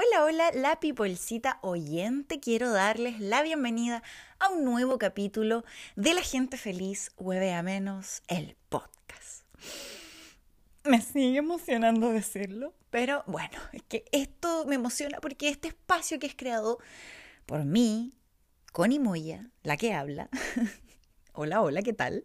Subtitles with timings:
[0.00, 2.38] Hola, hola, la pipolcita oyente.
[2.38, 4.04] Quiero darles la bienvenida
[4.38, 5.64] a un nuevo capítulo
[5.96, 9.42] de La Gente Feliz, a Menos, el podcast.
[10.84, 16.28] Me sigue emocionando decirlo, pero bueno, es que esto me emociona porque este espacio que
[16.28, 16.78] es creado
[17.44, 18.12] por mí,
[18.70, 20.28] Connie Moya, la que habla.
[21.32, 22.24] hola, hola, ¿qué tal?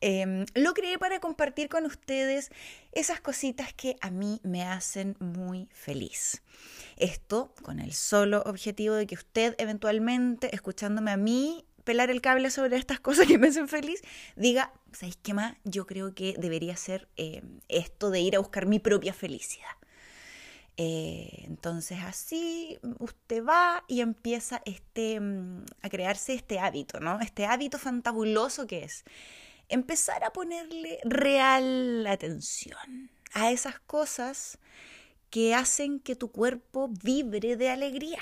[0.00, 2.50] Em, lo creé para compartir con ustedes
[2.92, 6.42] esas cositas que a mí me hacen muy feliz.
[6.96, 12.50] Esto con el solo objetivo de que usted eventualmente, escuchándome a mí pelar el cable
[12.50, 14.00] sobre estas cosas que me hacen feliz,
[14.36, 15.56] diga, ¿sabéis qué más?
[15.64, 19.68] Yo creo que debería ser em, esto de ir a buscar mi propia felicidad.
[20.82, 27.20] Eh, entonces así usted va y empieza este, mm, a crearse este hábito, ¿no?
[27.20, 29.04] Este hábito fantabuloso que es
[29.70, 34.58] empezar a ponerle real atención a esas cosas
[35.30, 38.18] que hacen que tu cuerpo vibre de alegría.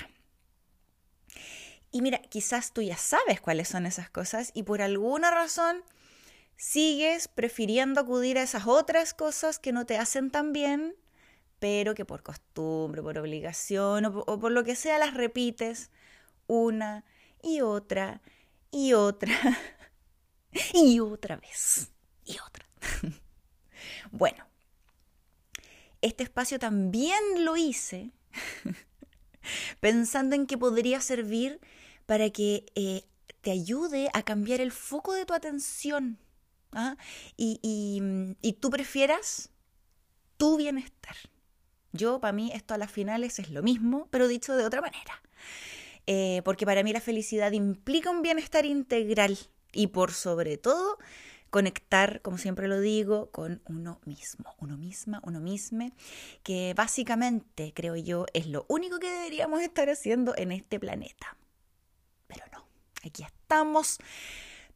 [1.91, 5.83] Y mira, quizás tú ya sabes cuáles son esas cosas y por alguna razón
[6.55, 10.95] sigues prefiriendo acudir a esas otras cosas que no te hacen tan bien,
[11.57, 15.89] pero que por costumbre, por obligación o, o por lo que sea las repites
[16.45, 17.05] una
[17.41, 18.21] y otra
[18.71, 19.33] y otra
[20.73, 21.91] y otra vez.
[22.25, 22.65] Y otra.
[24.11, 24.45] bueno,
[26.01, 28.11] este espacio también lo hice
[29.79, 31.59] pensando en que podría servir
[32.05, 33.03] para que eh,
[33.41, 36.17] te ayude a cambiar el foco de tu atención
[36.71, 36.97] ¿ah?
[37.37, 37.59] y,
[38.41, 39.49] y, tú prefieras
[40.37, 41.15] tu bienestar.
[41.91, 45.21] Yo, para mí, esto a las finales es lo mismo, pero dicho de otra manera.
[46.05, 49.37] Eh, porque para mí la felicidad implica un bienestar integral
[49.71, 50.97] y por sobre todo
[51.49, 55.91] conectar, como siempre lo digo, con uno mismo, uno misma, uno mismo,
[56.43, 61.37] que básicamente, creo yo, es lo único que deberíamos estar haciendo en este planeta.
[62.27, 62.65] Pero no,
[63.03, 63.97] aquí estamos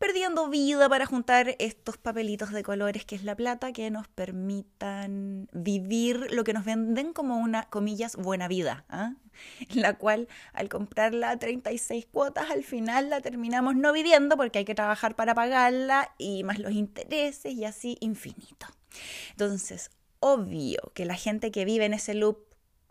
[0.04, 5.48] perdiendo vida para juntar estos papelitos de colores que es la plata que nos permitan
[5.54, 9.14] vivir lo que nos venden como una, comillas, buena vida, ¿ah?
[9.74, 14.76] la cual al comprarla 36 cuotas al final la terminamos no viviendo porque hay que
[14.76, 18.68] trabajar para pagarla y más los intereses y así infinito.
[19.30, 19.90] Entonces,
[20.20, 22.40] obvio que la gente que vive en ese loop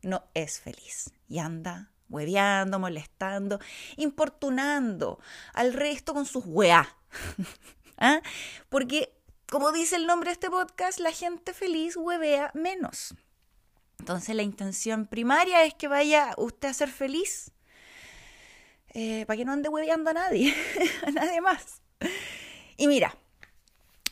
[0.01, 3.59] no es feliz y anda hueveando, molestando,
[3.99, 5.19] importunando
[5.53, 6.97] al resto con sus weá.
[7.99, 8.21] ¿Ah?
[8.69, 9.15] Porque,
[9.51, 13.15] como dice el nombre de este podcast, la gente feliz huevea menos.
[13.99, 17.53] Entonces la intención primaria es que vaya usted a ser feliz
[18.95, 20.55] eh, para que no ande hueveando a nadie,
[21.07, 21.81] a nadie más.
[22.77, 23.17] Y mira,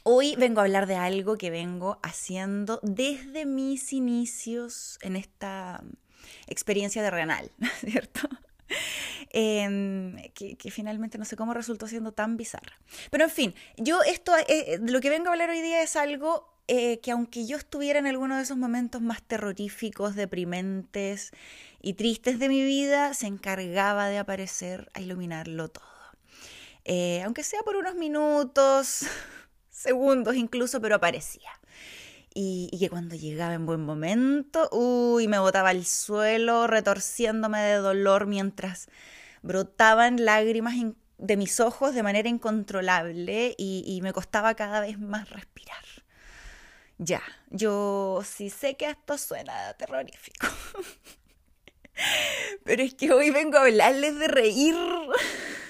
[0.04, 5.82] hoy vengo a hablar de algo que vengo haciendo desde mis inicios en esta
[6.46, 7.50] experiencia de renal,
[7.80, 8.28] ¿cierto?
[9.32, 12.80] Em, que, finalmente no sé cómo resultó siendo tan bizarra.
[13.10, 15.94] Pero en fin, yo esto, eh, eh, lo que vengo a hablar hoy día es
[15.94, 21.30] algo eh, que aunque yo estuviera en alguno de esos momentos más terroríficos, deprimentes
[21.80, 25.84] y tristes de mi vida, se encargaba de aparecer a iluminarlo todo.
[27.24, 29.06] aunque sea por unos minutos,
[29.70, 31.59] segundos incluso, pero aparecía
[32.34, 38.26] y, que cuando llegaba en buen momento, uy, me botaba al suelo retorciéndome de dolor
[38.26, 38.88] mientras
[39.42, 40.74] brotaban lágrimas
[41.18, 45.84] de mis ojos de manera incontrolable y, y me costaba cada vez más respirar.
[46.98, 50.46] Ya, yo sí sé que esto suena terrorífico.
[52.64, 54.76] Pero es que hoy vengo a hablarles de reír.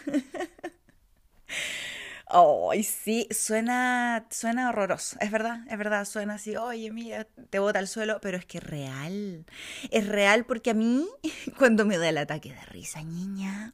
[2.33, 7.81] Ay, sí, suena, suena horroroso, es verdad, es verdad, suena así, oye, mira, te bota
[7.81, 9.45] al suelo, pero es que es real,
[9.91, 11.09] es real porque a mí,
[11.59, 13.73] cuando me da el ataque de risa, niña,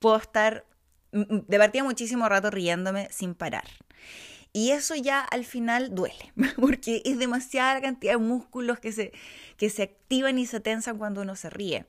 [0.00, 0.66] puedo estar
[1.12, 3.68] de partida muchísimo rato riéndome sin parar.
[4.52, 9.12] Y eso ya al final duele, porque es demasiada cantidad de músculos que se,
[9.56, 11.86] que se activan y se tensan cuando uno se ríe.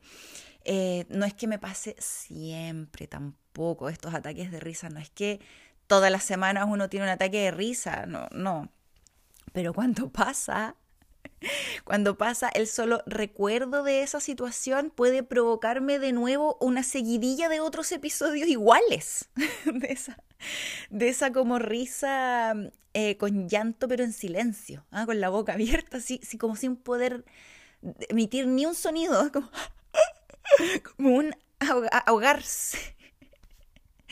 [0.64, 3.45] Eh, no es que me pase siempre tampoco
[3.90, 5.40] estos ataques de risa, no es que
[5.88, 8.70] todas las semanas uno tiene un ataque de risa, no, no.
[9.54, 10.76] Pero cuando pasa,
[11.84, 17.60] cuando pasa el solo recuerdo de esa situación puede provocarme de nuevo una seguidilla de
[17.60, 19.30] otros episodios iguales,
[19.66, 20.18] de esa,
[20.90, 22.54] de esa como risa
[22.94, 25.06] eh, con llanto pero en silencio, ¿ah?
[25.06, 27.26] con la boca abierta, así, así como sin poder
[28.10, 29.50] emitir ni un sonido, como
[30.98, 32.95] como un ahogarse.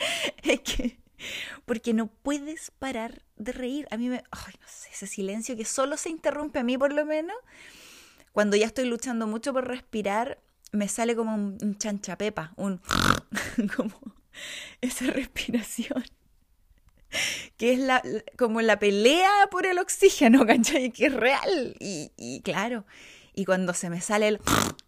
[0.42, 0.98] Es que,
[1.64, 3.86] porque no puedes parar de reír.
[3.90, 6.92] A mí me, ay, no sé, ese silencio que solo se interrumpe a mí por
[6.92, 7.36] lo menos
[8.34, 10.40] cuando ya estoy luchando mucho por respirar,
[10.72, 12.80] me sale como un, chanchapepa, un
[13.76, 13.94] como
[14.80, 16.04] esa respiración
[17.56, 18.02] que es la,
[18.36, 20.90] como la pelea por el oxígeno, ¿cachai?
[20.90, 21.76] Que es real.
[21.78, 22.84] Y, claro,
[23.34, 24.40] y cuando se me sale el...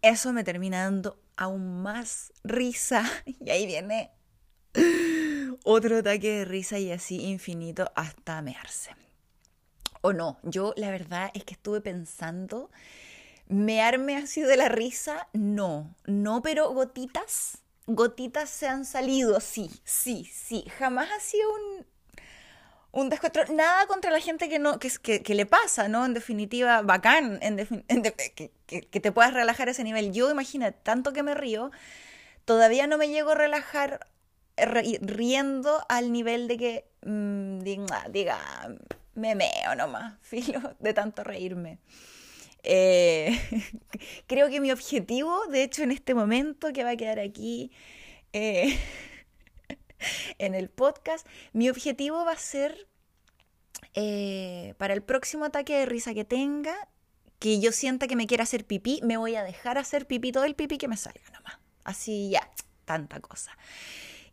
[0.02, 3.08] Eso me termina dando aún más risa.
[3.44, 4.10] Y ahí viene
[5.64, 8.94] otro ataque de risa y así infinito hasta mearse.
[10.02, 12.70] O no, yo la verdad es que estuve pensando,
[13.48, 20.24] mearme así de la risa, no, no, pero gotitas, gotitas se han salido, sí, sí,
[20.24, 21.86] sí, jamás ha sido un,
[22.92, 26.04] un descontrol, nada contra la gente que no que, que, le pasa, ¿no?
[26.04, 30.12] En definitiva, bacán, en, que, que, te puedas relajar a ese nivel.
[30.12, 31.70] Yo, imagina, tanto que me río,
[32.44, 34.06] todavía no me llego a relajar
[34.56, 38.38] riendo al nivel de que mm, diga, diga,
[39.14, 41.78] me meo nomás, filo, de tanto reírme.
[42.62, 43.38] Eh,
[44.26, 47.70] creo que mi objetivo, de hecho, en este momento que va a quedar aquí
[48.32, 48.78] eh,
[50.38, 52.88] en el podcast, mi objetivo va a ser
[53.94, 56.74] eh, para el próximo ataque de risa que tenga,
[57.38, 60.44] que yo sienta que me quiera hacer pipí, me voy a dejar hacer pipí todo
[60.44, 61.58] el pipí que me salga nomás.
[61.84, 62.50] Así ya,
[62.84, 63.56] tanta cosa.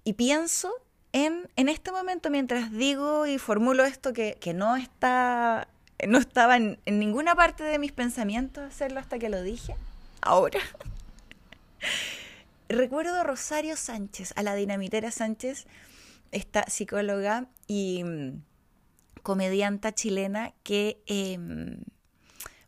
[0.03, 0.73] Y pienso
[1.13, 5.67] en, en este momento, mientras digo y formulo esto que, no está
[6.07, 9.75] no estaba en, ninguna parte de mis pensamientos hacerlo hasta que lo dije,
[10.21, 10.59] ahora.
[12.69, 15.67] Recuerdo a Rosario Sánchez, a la dinamitera Sánchez,
[16.31, 18.41] esta psicóloga y mm,
[19.21, 21.83] comedianta chilena que em,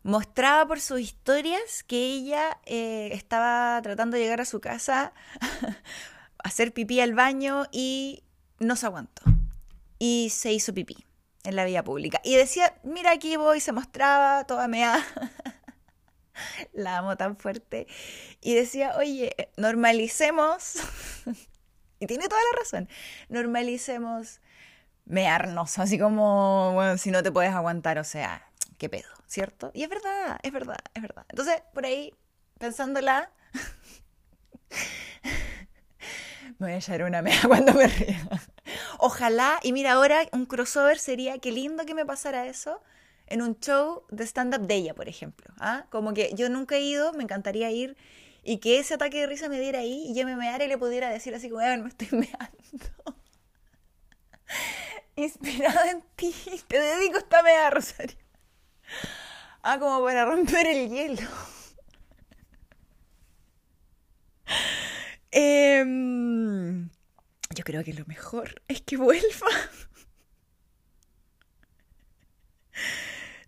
[0.02, 5.12] mostraba por sus historias que ella eh, estaba tratando de llegar a su casa
[6.46, 8.22] hacer pipí al baño y
[8.58, 9.22] no se aguantó.
[9.98, 11.04] Y se hizo pipí
[11.44, 12.20] en la vía pública.
[12.24, 15.04] Y decía, mira aquí voy, se mostraba, toda mea.
[16.72, 17.86] la amo tan fuerte.
[18.40, 20.76] Y decía, oye, normalicemos,
[22.00, 22.88] y tiene toda la razón,
[23.28, 24.40] normalicemos
[25.04, 28.48] mearnos, así como, bueno, si no te puedes aguantar, o sea,
[28.78, 29.70] qué pedo, ¿cierto?
[29.74, 31.24] Y es verdad, es verdad, es verdad.
[31.28, 32.12] Entonces, por ahí,
[32.58, 33.30] pensándola,
[36.58, 38.28] me voy a echar una mea cuando me ría.
[38.98, 42.82] Ojalá, y mira, ahora un crossover sería, qué lindo que me pasara eso
[43.26, 45.52] en un show de stand-up de ella, por ejemplo.
[45.58, 45.86] ¿ah?
[45.90, 47.96] Como que yo nunca he ido, me encantaría ir,
[48.42, 50.78] y que ese ataque de risa me diera ahí, y yo me meara y le
[50.78, 53.14] pudiera decir así como, me estoy meando.
[55.16, 56.34] Inspirada en ti,
[56.68, 58.16] te dedico esta mea, Rosario.
[59.62, 61.28] Ah, como para romper el hielo.
[65.38, 66.88] Em,
[67.54, 69.48] yo creo que lo mejor es que vuelva.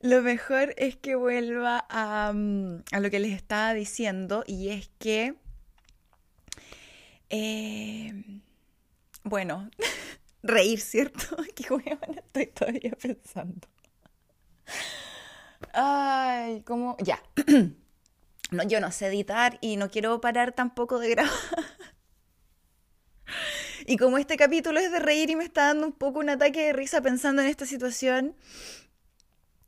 [0.02, 5.34] Lo mejor es que vuelva a, mm, lo que les estaba diciendo y es que,
[7.30, 8.42] em,
[9.24, 9.70] bueno,
[10.42, 11.36] reír, ¿cierto?
[11.56, 13.66] Qué huevona estoy todavía pensando.
[15.72, 17.22] Ay, como, ya.
[18.50, 21.32] No, yo no sé editar y no quiero parar tampoco de grabar.
[23.86, 26.66] Y como este capítulo es de reír y me está dando un poco un ataque
[26.66, 28.34] de risa pensando en esta situación,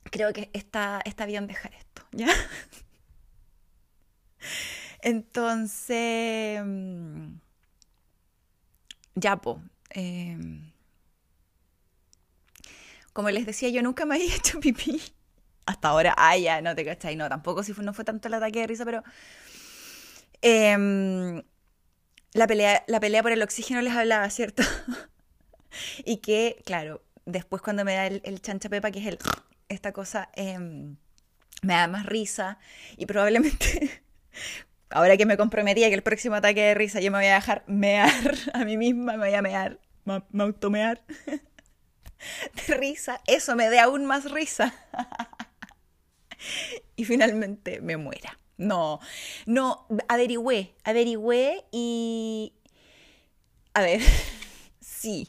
[0.05, 2.29] creo que está, está bien dejar esto, ¿ya?
[5.03, 7.35] Entonces, mm,
[9.15, 9.63] ya, po.
[9.91, 10.73] Em,
[13.13, 15.01] como les decía, yo nunca me había hecho pipí.
[15.67, 18.61] Hasta ahora, ah, ya, no te cachai, no, tampoco si no fue tanto el ataque
[18.61, 19.03] de risa, pero
[20.43, 21.43] eh,
[22.33, 24.63] la pelea, la pelea por el oxígeno les hablaba, ¿cierto?
[26.05, 29.19] y que, claro, después cuando me da el, chancha pepa, que es el,
[29.69, 30.97] esta cosa, em,
[31.63, 32.59] me da más risa
[32.97, 34.03] y probablemente,
[34.91, 37.65] ahora que me comprometía que el próximo ataque de risa yo me voy a dejar
[37.67, 41.03] mear a mí misma, me voy a mear, me, me automear
[42.67, 44.75] de risa, eso me dé aún más risa.
[46.97, 48.40] y finalmente me muera.
[48.61, 49.01] No,
[49.47, 52.53] no, averigüé, averigüé y...
[53.73, 54.03] A ver,
[54.81, 55.27] sí.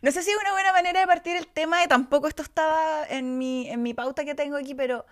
[0.00, 3.04] No sé si es una buena manera de partir el tema, y tampoco esto estaba
[3.06, 5.04] en mi, en mi pauta que tengo aquí, pero,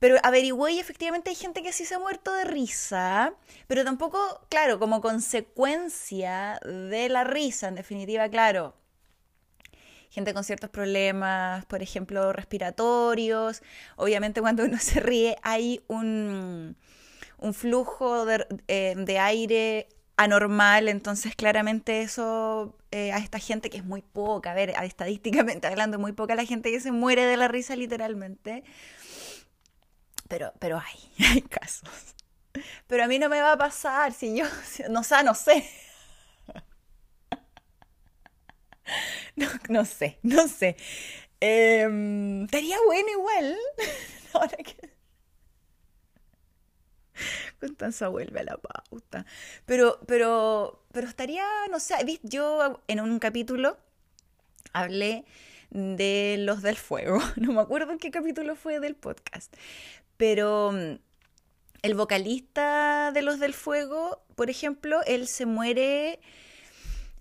[0.00, 3.32] pero averigüé y efectivamente hay gente que sí se ha muerto de risa,
[3.68, 4.18] pero tampoco,
[4.50, 8.74] claro, como consecuencia de la risa, en definitiva, claro,
[10.12, 13.62] gente con ciertos problemas, por ejemplo, respiratorios.
[13.96, 16.76] Obviamente cuando uno se ríe hay un,
[17.38, 23.84] un flujo de, eh, aire anormal, entonces claramente eso eh, a esta gente que es
[23.84, 27.48] muy poca, a ver, estadísticamente hablando, muy poca la gente que se muere de la
[27.48, 28.64] risa literalmente.
[30.28, 32.14] Pero, pero hay, hay casos.
[32.86, 34.44] Pero a mí no me va a pasar si yo,
[34.90, 35.66] no, sé, no sé.
[39.36, 40.76] No, no sé, no sé.
[41.40, 41.88] Eh,
[42.44, 43.56] estaría bueno igual.
[44.32, 44.92] Ahora que...
[47.60, 49.24] Constanza vuelve a la pauta.
[49.66, 53.78] Pero, pero, pero estaría, no sé, yo en un capítulo
[54.72, 55.24] hablé
[55.70, 57.20] de los del fuego.
[57.36, 59.54] No me acuerdo en qué capítulo fue del podcast.
[60.16, 60.98] Pero mm,
[61.82, 66.20] el vocalista de los del fuego, por ejemplo, él se muere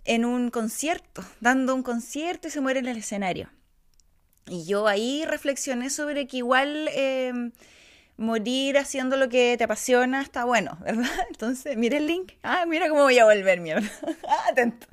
[0.06, 3.50] en un concierto, dando un concierto y se muere en el escenario.
[4.48, 7.52] Y yo ahí reflexioné sobre que igual em,
[8.18, 11.10] morir haciendo lo que te apasiona está bueno, ¿verdad?
[11.30, 12.34] Entonces, mira el link.
[12.44, 13.90] Ah, mira cómo voy a volver, mierda.
[14.28, 14.88] Ah, atento,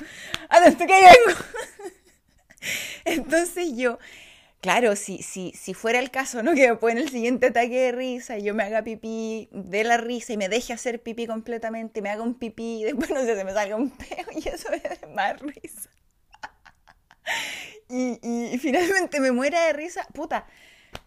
[0.49, 1.41] atento que vengo.
[3.05, 3.99] Entonces yo,
[4.61, 6.53] claro, si, si, si fuera el caso, ¿no?
[6.55, 10.33] Que después en el siguiente ataque de risa yo me haga pipí de la risa
[10.33, 13.45] y me deje hacer pipí completamente, me haga un pipí y después no sé, se
[13.45, 15.91] me salga un peo y eso me da más risa.
[17.91, 20.47] Y, y, finalmente me muera de risa, puta,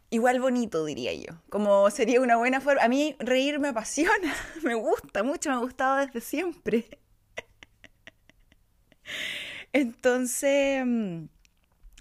[0.09, 2.83] igual bonito diría yo, como sería una buena forma.
[2.83, 6.99] A mí reír me apasiona, me gusta mucho, me ha gustado desde siempre.
[9.73, 11.25] Entonces, mm,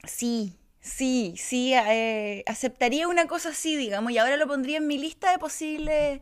[0.06, 4.98] sí, sí, sí, eh, aceptaría una cosa así, digamos, y ahora lo pondría en mi
[4.98, 6.20] lista de posibles...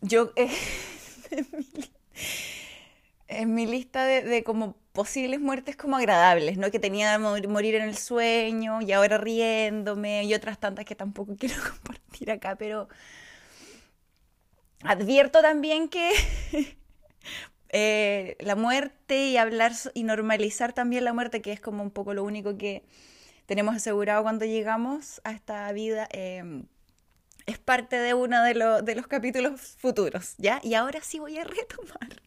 [0.00, 0.32] Yo...
[3.28, 6.70] En mi lista de, como posibles muertes como agradables, ¿no?
[6.70, 11.34] Que tenía de morir en el sueño y ahora riéndome y otras tantas que tampoco
[11.38, 12.88] quiero compartir acá, pero
[14.84, 16.12] advierto también que
[17.72, 22.14] eh, la muerte y hablar y normalizar también la muerte, que es como un poco
[22.14, 22.84] lo único que
[23.46, 26.66] tenemos asegurado cuando llegamos a esta vida, em,
[27.46, 30.60] es parte de uno de, de los capítulos futuros, ¿ya?
[30.62, 32.22] Y ahora sí voy a retomar.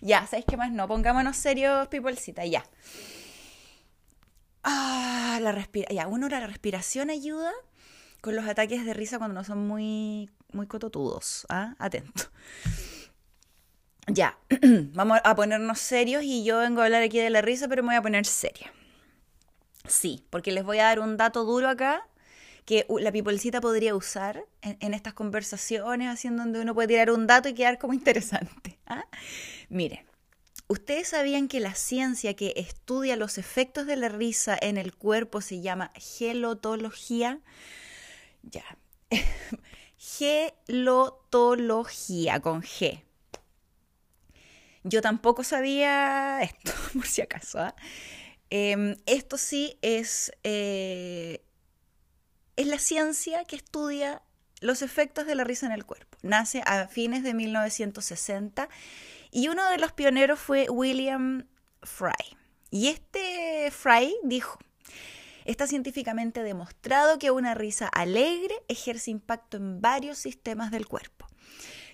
[0.00, 0.70] Ya, ¿sabéis qué más?
[0.70, 2.64] No, pongámonos serios, peoplecita, ya.
[4.62, 7.52] Ah, la respira ya, uno, la respiración ayuda
[8.20, 11.74] con los ataques de risa cuando no son muy, muy cototudos, ¿ah?
[11.78, 12.24] Atento.
[14.06, 14.38] Ya,
[14.92, 17.88] vamos a ponernos serios y yo vengo a hablar aquí de la risa, pero me
[17.88, 18.72] voy a poner seria.
[19.86, 22.06] Sí, porque les voy a dar un dato duro acá
[22.64, 27.46] que la pipolcita podría usar en, estas conversaciones, haciendo donde uno puede tirar un dato
[27.48, 28.78] y quedar como interesante.
[28.86, 29.04] ¿ah?
[29.68, 30.06] Miren,
[30.68, 35.42] ¿ustedes sabían que la ciencia que estudia los efectos de la risa en el cuerpo
[35.42, 37.40] se llama gelotología?
[38.42, 38.64] Ya.
[39.98, 43.03] gelotología con G.
[44.84, 47.58] Yo tampoco sabía esto, por si acaso.
[47.58, 47.74] ¿ah?
[48.50, 51.44] Em, esto sí es eh,
[52.56, 54.22] es la ciencia que estudia
[54.60, 56.18] los efectos de la risa en el cuerpo.
[56.22, 58.68] Nace a fines de 1960
[59.30, 61.46] y uno de los pioneros fue William
[61.82, 62.36] Fry.
[62.70, 64.58] Y este Fry dijo,
[65.44, 71.26] está científicamente demostrado que una risa alegre ejerce impacto en varios sistemas del cuerpo.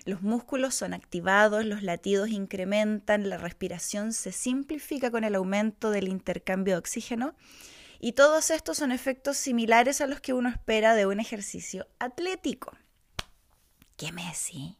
[0.05, 6.07] Los músculos son activados, los latidos incrementan, la respiración se simplifica con el aumento del
[6.07, 7.35] intercambio de oxígeno
[7.99, 12.75] y todos estos son efectos similares a los que uno espera de un ejercicio atlético.
[13.95, 14.75] ¿Qué me decís?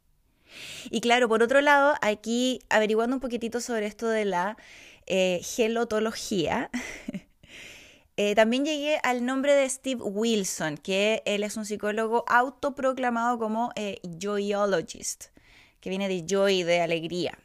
[0.89, 4.57] Y claro, por otro lado, aquí averiguando un poquitito sobre esto de la
[5.05, 6.71] eh, gelotología,
[8.23, 13.71] eh, también llegué al nombre de Steve Wilson, que él es un psicólogo autoproclamado como
[13.75, 15.29] eh, joyologist,
[15.79, 17.35] que viene de joy, de alegría.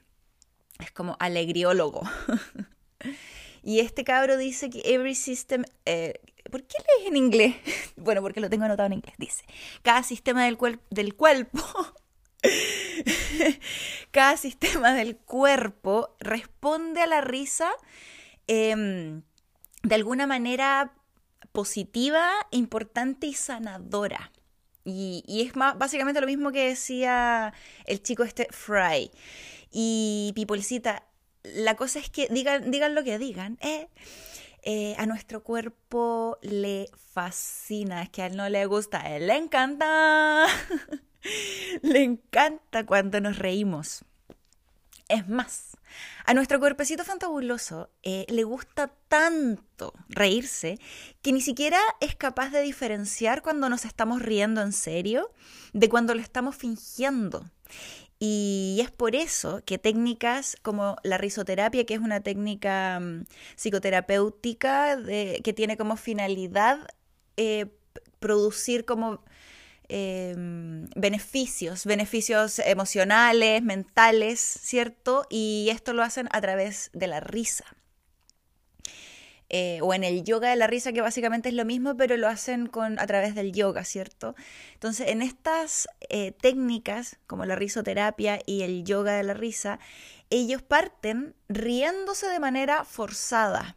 [0.78, 2.02] Es como alegriólogo.
[3.62, 5.64] Y este cabro dice que every system...
[5.86, 6.14] Eh,
[6.52, 7.56] ¿Por qué lees en inglés?
[7.96, 9.16] Bueno, porque lo tengo anotado en inglés.
[9.18, 9.44] Dice,
[9.82, 10.58] cada sistema del,
[10.90, 11.64] del cuerpo...
[14.12, 17.72] cada sistema del cuerpo responde a la risa
[18.46, 19.22] em,
[19.86, 20.92] de alguna manera
[21.52, 24.32] positiva, importante y sanadora.
[24.84, 29.10] Y, y, es más, básicamente lo mismo que decía el chico este Fry.
[29.70, 31.04] Y Pipolcita,
[31.44, 33.88] la cosa es que digan, digan lo que digan, eh,
[34.62, 39.28] eh, a nuestro cuerpo le fascina, es que a él no le gusta, a él
[39.28, 40.46] le encanta,
[41.82, 44.04] le encanta cuando nos reímos.
[45.08, 45.76] Es más,
[46.24, 50.80] a nuestro cuerpecito fantabuloso eh, le gusta tanto reírse
[51.22, 55.30] que ni siquiera es capaz de diferenciar cuando nos estamos riendo en serio
[55.72, 57.48] de cuando lo estamos fingiendo.
[58.18, 64.98] Y es por eso que técnicas como la risoterapia, que es una técnica mm, psicoterapéutica
[65.04, 66.88] que tiene como finalidad
[67.36, 67.66] eh,
[68.18, 69.22] producir como
[69.88, 75.26] em, beneficios, beneficios emocionales, mentales, ¿cierto?
[75.30, 77.64] Y esto lo hacen a través de la risa.
[79.48, 82.26] Eh, o en el yoga de la risa, que básicamente es lo mismo, pero lo
[82.26, 84.34] hacen con, a través del yoga, ¿cierto?
[84.74, 89.78] Entonces, en estas eh, técnicas, como la risoterapia y el yoga de la risa,
[90.30, 93.76] ellos parten riéndose de manera forzada.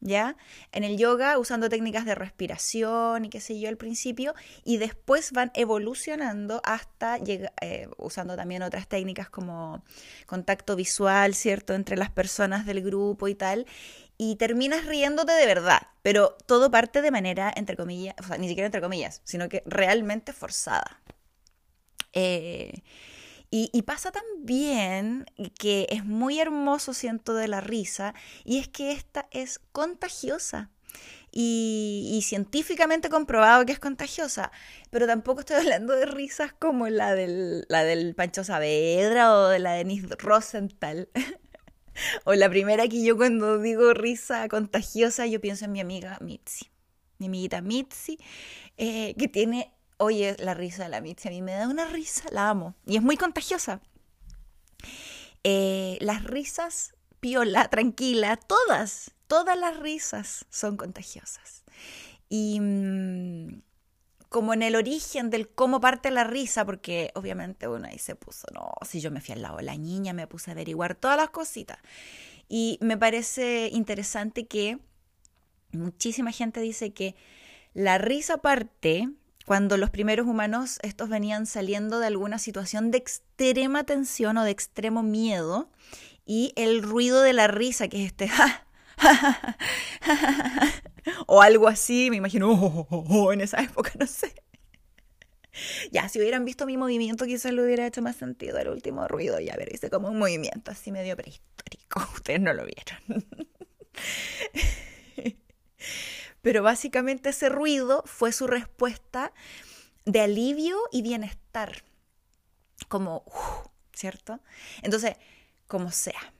[0.00, 0.36] ¿Ya?
[0.70, 4.32] En el yoga usando técnicas de respiración y qué sé yo al principio
[4.64, 9.82] y después van evolucionando hasta eh, usando también otras técnicas como
[10.26, 11.74] contacto visual, ¿cierto?
[11.74, 13.66] Entre las personas del grupo y tal
[14.18, 18.48] y terminas riéndote de verdad, pero todo parte de manera, entre comillas, o sea, ni
[18.48, 21.00] siquiera entre comillas, sino que realmente forzada.
[22.12, 22.82] Eh,
[23.50, 25.26] y, pasa también
[25.58, 28.14] que es muy hermoso, siento, de la risa,
[28.44, 30.70] y es que esta es contagiosa.
[31.30, 34.50] Y, científicamente comprobado que es contagiosa,
[34.90, 39.58] pero tampoco estoy hablando de risas como la del, la del Pancho Saavedra o de
[39.58, 41.08] la de Denise Rosenthal,
[42.24, 46.70] o la primera que yo cuando digo risa contagiosa, yo pienso en mi amiga Mitzi.
[47.18, 48.18] Mi amiguita Mitzi,
[48.76, 52.24] eh, que tiene, oye, la risa de la Mitzi, a mí me da una risa,
[52.30, 52.74] la amo.
[52.86, 53.80] Y es muy contagiosa.
[55.44, 61.64] Eh, las risas piola, tranquila, todas, todas las risas son contagiosas.
[62.28, 63.62] Y, mm,
[64.28, 68.46] como en el origen del cómo parte la risa, porque obviamente uno ahí se puso,
[68.52, 71.16] no, si yo me fui al lado de la niña, me puse a averiguar todas
[71.16, 71.78] las cositas.
[72.48, 74.78] Y me parece interesante que
[75.72, 77.14] muchísima gente dice que
[77.74, 79.08] la risa parte
[79.48, 84.50] cuando los primeros humanos, estos venían saliendo de alguna situación de extrema tensión o de
[84.50, 85.70] extremo miedo,
[86.26, 88.30] y el ruido de la risa, que es este,
[91.26, 94.34] o algo así, me imagino, oh, oh, oh, en esa época, no sé.
[95.92, 99.40] Ya, si hubieran visto mi movimiento, quizás lo hubiera hecho más sentido el último ruido.
[99.40, 102.06] Ya ver, hice como un movimiento así medio prehistórico.
[102.14, 103.24] Ustedes no lo vieron.
[106.42, 109.32] Pero básicamente ese ruido fue su respuesta
[110.04, 111.84] de alivio y bienestar.
[112.88, 113.24] Como,
[113.92, 114.40] ¿cierto?
[114.82, 115.16] Entonces,
[115.66, 116.32] como sea,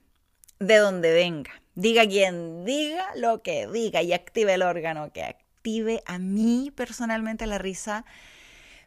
[0.59, 6.03] de donde venga, Diga quien diga lo que diga y active el órgano que active.
[6.05, 8.03] A mí personalmente la risa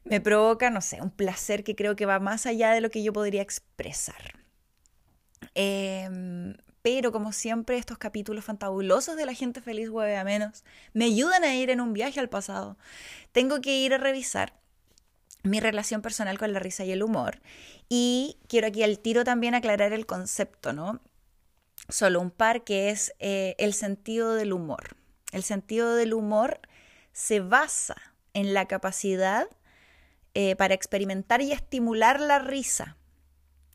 [0.05, 3.03] me provoca, no sé, un placer que creo que va más allá de lo que
[3.03, 4.35] yo podría expresar.
[5.55, 11.07] Em, pero como siempre, estos capítulos fantabulosos de la gente feliz hueve a menos me
[11.07, 12.77] ayudan a ir en un viaje al pasado.
[13.33, 14.55] Tengo que ir a revisar
[15.45, 17.41] mi relación personal con la risa y el humor.
[17.89, 21.01] Y quiero aquí al tiro también aclarar el concepto, ¿no?
[21.89, 24.97] solo un par, que es eh, el sentido del humor.
[25.33, 26.61] El sentido del humor
[27.13, 27.97] se basa
[28.35, 29.47] en la capacidad
[30.35, 32.97] eh, para experimentar y estimular la risa,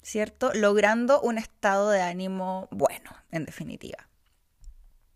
[0.08, 0.54] ¿cierto?
[0.54, 4.08] Logrando un estado de ánimo bueno, en definitiva.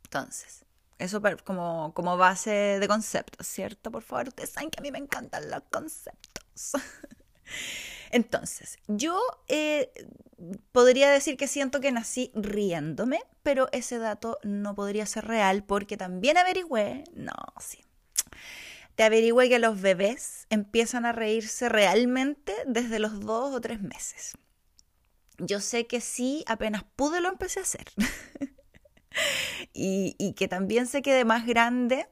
[0.04, 0.66] Entonces,
[1.00, 3.90] eso como, como base de conceptos, ¿cierto?
[3.90, 6.74] Por favor, ustedes saben que a mí me encantan los conceptos.
[8.12, 9.94] Entonces, yo eh,
[10.74, 15.96] podría decir que siento que nací riéndome, pero ese dato no podría ser real porque
[15.96, 17.80] también averigüé, no, sí.
[18.96, 24.34] Te averigüé que los bebés empiezan a reírse realmente desde los dos o tres meses.
[25.42, 27.86] Yo sé que sí, apenas pude lo empecé a hacer.
[29.74, 32.08] y, que también sé que de más grande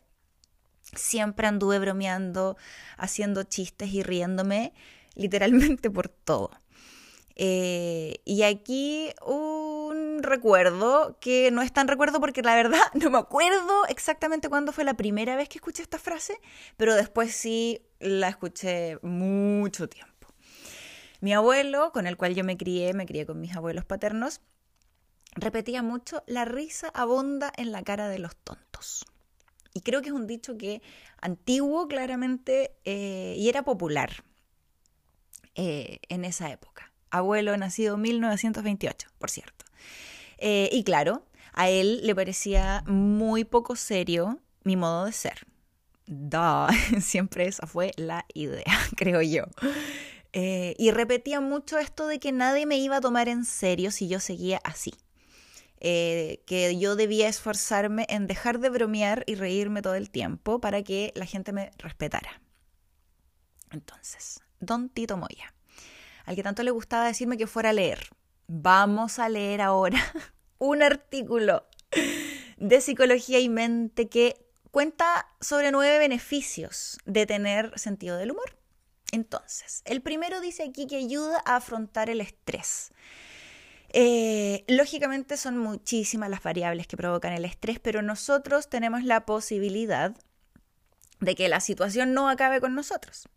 [0.96, 2.58] siempre anduve bromeando,
[2.98, 4.74] haciendo chistes y riéndome
[5.16, 6.52] literalmente por todo.
[7.36, 13.20] Eh, y aquí un recuerdo que no es tan recuerdo porque la verdad no me
[13.20, 16.40] acuerdo exactamente cuándo fue la primera vez que escuché esta frase,
[16.78, 20.19] pero después sí la escuché mucho tiempo.
[21.22, 24.42] Mi abuelo, con el cual yo me crié, me crié con mis abuelos paternos,
[25.36, 29.06] repetía mucho, la risa abunda en la cara de los tontos.
[29.74, 30.82] Y creo que es un dicho que
[31.22, 34.24] antiguo claramente eh, y era popular.
[35.56, 36.94] Eh, en esa época.
[37.10, 39.66] Abuelo nacido en 1928, por cierto.
[40.38, 45.48] Eh, y claro, a él le parecía muy poco serio mi modo de ser.
[46.06, 46.70] Da,
[47.02, 49.44] siempre esa fue la idea, creo yo.
[50.34, 54.08] Eh, y repetía mucho esto de que nadie me iba a tomar en serio si
[54.08, 54.94] yo seguía así.
[55.80, 61.14] que yo debía esforzarme en dejar de bromear y reírme todo el tiempo para que
[61.16, 62.42] la gente me respetara.
[63.72, 65.54] Entonces, don Tito Moya,
[66.26, 68.10] al que tanto le gustaba decirme que fuera a leer.
[68.48, 70.00] Vamos a leer ahora
[70.58, 71.68] un artículo
[72.58, 78.58] de psicología y mente que cuenta sobre nueve beneficios de tener sentido del humor.
[79.12, 82.92] Entonces, el primero dice aquí que ayuda a afrontar el estrés.
[83.92, 90.16] Eh, lógicamente son muchísimas las variables que provocan el estrés, pero nosotros tenemos la posibilidad
[91.20, 93.28] de que la situación no acabe con nosotros.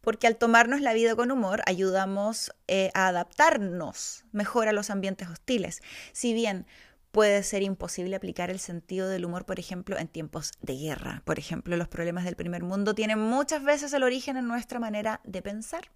[0.00, 5.28] Porque al tomarnos la vida con humor ayudamos eh, a adaptarnos mejor a los ambientes
[5.28, 5.82] hostiles.
[6.12, 6.66] Si bien
[7.10, 11.22] puede ser imposible aplicar el sentido del humor, por ejemplo, en tiempos de guerra.
[11.24, 15.20] Por ejemplo, los problemas del primer mundo tienen muchas veces el origen en nuestra manera
[15.24, 15.90] de pensar.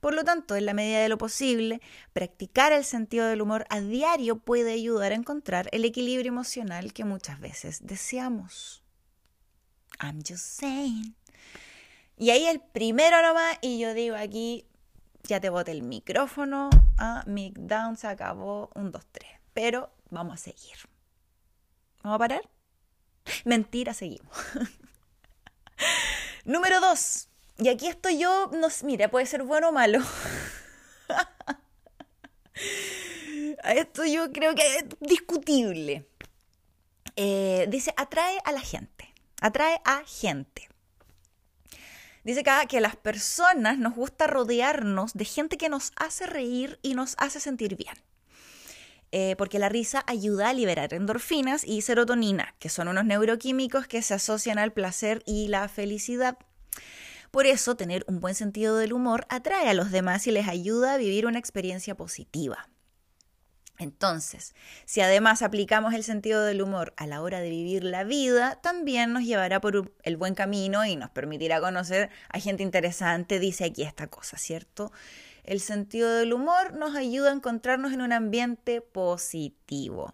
[0.00, 1.80] Por lo tanto, en la medida de lo posible,
[2.12, 7.04] practicar el sentido del humor a diario puede ayudar a encontrar el equilibrio emocional que
[7.04, 8.82] muchas veces deseamos.
[10.00, 11.16] I'm just saying.
[12.18, 14.66] Y ahí el primero nomás, y yo digo aquí,
[15.24, 19.30] ya te boté el micrófono, ah, down, se acabó, un, dos, tres.
[19.52, 20.76] Pero vamos a seguir.
[22.02, 22.50] ¿Vamos a parar?
[23.44, 24.36] Mentira, seguimos.
[26.44, 27.28] Número dos.
[27.58, 29.98] Y aquí estoy yo, no, mira, puede ser bueno o malo.
[33.64, 36.08] Esto yo creo que es discutible.
[37.16, 39.12] Eh, dice, atrae a la gente.
[39.40, 40.68] Atrae a gente.
[42.24, 46.78] Dice acá que a las personas nos gusta rodearnos de gente que nos hace reír
[46.82, 47.96] y nos hace sentir bien.
[49.12, 54.02] Eh, porque la risa ayuda a liberar endorfinas y serotonina, que son unos neuroquímicos que
[54.02, 56.38] se asocian al placer y la felicidad.
[57.30, 60.94] Por eso, tener un buen sentido del humor atrae a los demás y les ayuda
[60.94, 62.68] a vivir una experiencia positiva.
[63.78, 64.54] Entonces,
[64.86, 69.12] si además aplicamos el sentido del humor a la hora de vivir la vida, también
[69.12, 73.82] nos llevará por el buen camino y nos permitirá conocer a gente interesante, dice aquí
[73.82, 74.92] esta cosa, ¿cierto?
[75.46, 80.12] El sentido del humor nos ayuda a encontrarnos en un ambiente positivo.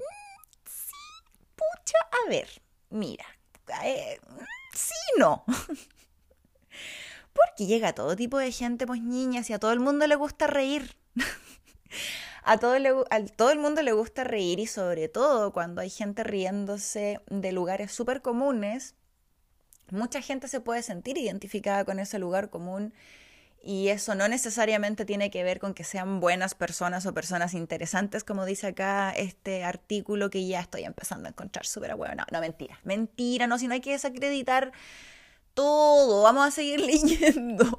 [0.00, 2.48] Mm, sí, pucha, a ver,
[2.90, 3.24] mira,
[3.84, 4.18] eh,
[4.74, 5.44] sí, no.
[7.32, 10.48] Porque llega todo tipo de gente, pues niñas, y a todo el mundo le gusta
[10.48, 10.96] reír.
[12.42, 12.74] a todo,
[13.36, 17.92] todo el mundo le gusta reír y sobre todo cuando hay gente riéndose de lugares
[17.92, 18.96] súper comunes,
[19.90, 22.92] mucha gente se puede sentir identificada con ese lugar común
[23.64, 28.24] y eso no necesariamente tiene que ver con que sean buenas personas o personas interesantes,
[28.24, 32.14] como dice acá este artículo que ya estoy empezando a encontrar súper bueno.
[32.16, 34.72] No, no, mentira, mentira, no, si no hay que desacreditar
[35.54, 37.78] todo, vamos a seguir leyendo.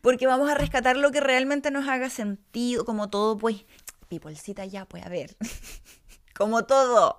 [0.00, 3.64] Porque vamos a rescatar lo que realmente nos haga sentido, como todo, pues,
[4.08, 5.36] pipolcita ya, pues, a ver,
[6.34, 7.16] como todo.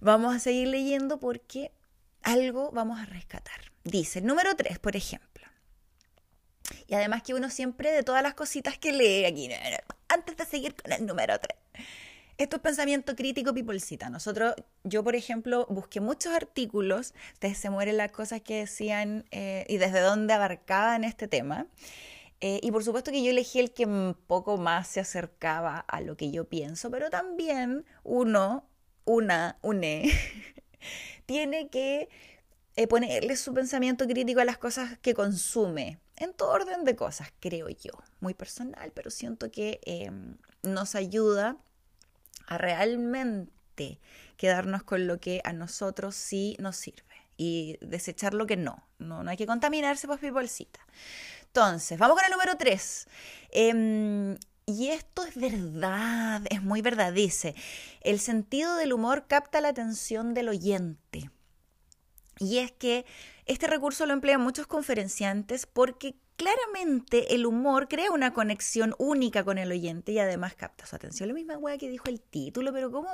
[0.00, 1.72] Vamos a seguir leyendo porque
[2.22, 3.60] algo vamos a rescatar.
[3.84, 5.35] Dice, número 3, por ejemplo.
[6.86, 9.50] Y además que uno siempre de todas las cositas que lee aquí,
[10.08, 11.56] antes de seguir con el número 3
[12.38, 14.10] esto es pensamiento crítico, pipolcita.
[14.10, 19.64] Nosotros, yo por ejemplo, busqué muchos artículos, desde se mueren las cosas que decían eh,
[19.68, 21.66] y desde dónde abarcaban este tema.
[22.40, 26.02] Eh, y por supuesto que yo elegí el que un poco más se acercaba a
[26.02, 28.68] lo que yo pienso, pero también uno,
[29.06, 30.12] una, une,
[31.26, 32.10] tiene que
[32.76, 37.32] eh, ponerle su pensamiento crítico a las cosas que consume, en todo orden de cosas,
[37.40, 37.92] creo yo.
[38.20, 41.56] Muy personal, pero siento que em, nos ayuda
[42.46, 44.00] a realmente
[44.36, 47.02] quedarnos con lo que a nosotros sí nos sirve
[47.36, 48.82] y desechar lo que no.
[48.98, 50.80] No, no hay que contaminarse, pues, bolsita.
[51.46, 53.08] Entonces, vamos con el número 3.
[53.50, 57.12] Em, y esto es verdad, es muy verdad.
[57.12, 57.54] Dice,
[58.00, 61.30] el sentido del humor capta la atención del oyente.
[62.38, 63.06] Y es que
[63.46, 69.58] este recurso lo emplean muchos conferenciantes porque claramente el humor crea una conexión única con
[69.58, 71.28] el oyente y además capta su atención.
[71.28, 73.08] La misma weá que dijo el título, pero ¿cómo?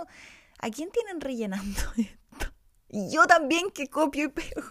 [0.58, 2.52] ¿A quién tienen rellenando esto?
[2.88, 4.62] Y yo también que copio y pego.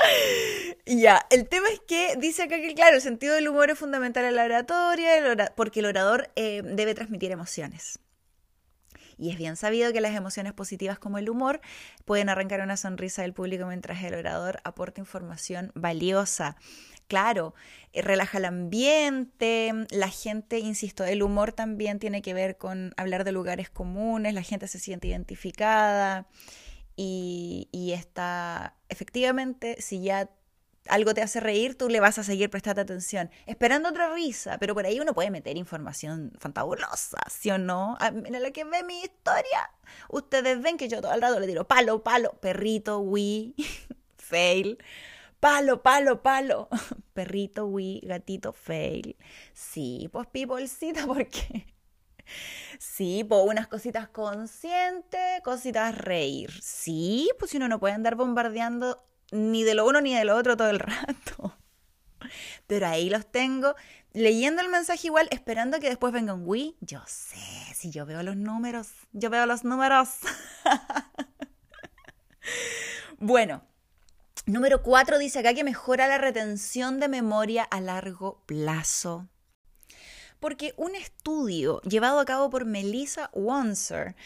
[0.86, 4.24] ya, el tema es que dice acá que, claro, el sentido del humor es fundamental
[4.24, 8.00] en la oratoria porque el orador eh, debe transmitir emociones.
[9.20, 11.60] Y es bien sabido que las emociones positivas como el humor
[12.06, 16.56] pueden arrancar una sonrisa del público mientras el orador aporta información valiosa.
[17.06, 17.54] Claro,
[17.92, 23.24] eh, relaja el ambiente, la gente, insisto, el humor también tiene que ver con hablar
[23.24, 26.28] de lugares comunes, la gente se siente identificada
[26.96, 30.30] y, y está, efectivamente, si ya
[30.88, 34.74] algo te hace reír, tú le vas a seguir prestando atención, esperando otra risa, pero
[34.74, 37.96] por ahí uno puede meter información fantabulosa, ¿sí o no?
[38.00, 39.70] Ah, mira la que ve mi historia.
[40.08, 43.54] Ustedes ven que yo todo el rato le digo palo, palo, perrito, oui,
[44.18, 44.78] fail.
[45.40, 46.68] Palo, palo, palo.
[47.14, 49.16] Perrito, oui, gatito, fail.
[49.54, 51.66] Sí, pues peoplecita, porque...
[52.78, 56.50] Sí, pues unas cositas conscientes, cositas reír.
[56.62, 60.36] Sí, pues si uno no puede andar bombardeando ni de lo uno ni de lo
[60.36, 61.56] otro todo el rato.
[62.66, 63.74] Pero ahí los tengo,
[64.12, 66.76] leyendo el mensaje igual, esperando que después venga un Wii.
[66.80, 67.36] Yo sé,
[67.74, 70.08] si yo veo los números, yo veo los números.
[73.18, 73.62] bueno,
[74.46, 79.28] número cuatro dice acá que mejora la retención de memoria a largo plazo.
[80.38, 84.16] Porque un estudio llevado a cabo por Melissa Wanser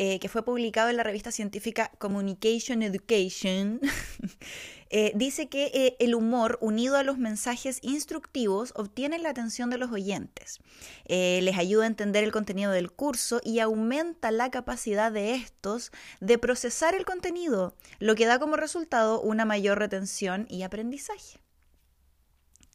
[0.00, 3.80] eh, que fue publicado en la revista científica Communication Education,
[4.90, 9.78] eh, dice que eh, el humor unido a los mensajes instructivos obtiene la atención de
[9.78, 10.60] los oyentes,
[11.08, 16.38] les ayuda a entender el contenido del curso y aumenta la capacidad de estos de
[16.38, 21.40] procesar el contenido, lo que da como resultado una mayor retención y aprendizaje.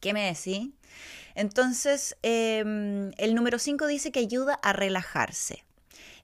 [0.00, 0.74] ¿Qué me decís?
[1.34, 5.63] Entonces, em, el número 5 dice que ayuda a relajarse.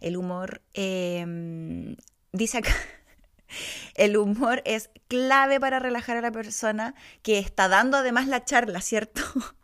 [0.00, 1.96] El humor, em,
[2.32, 2.74] dice acá,
[3.94, 8.80] el humor es clave para relajar a la persona que está dando además la charla,
[8.80, 9.22] ¿cierto?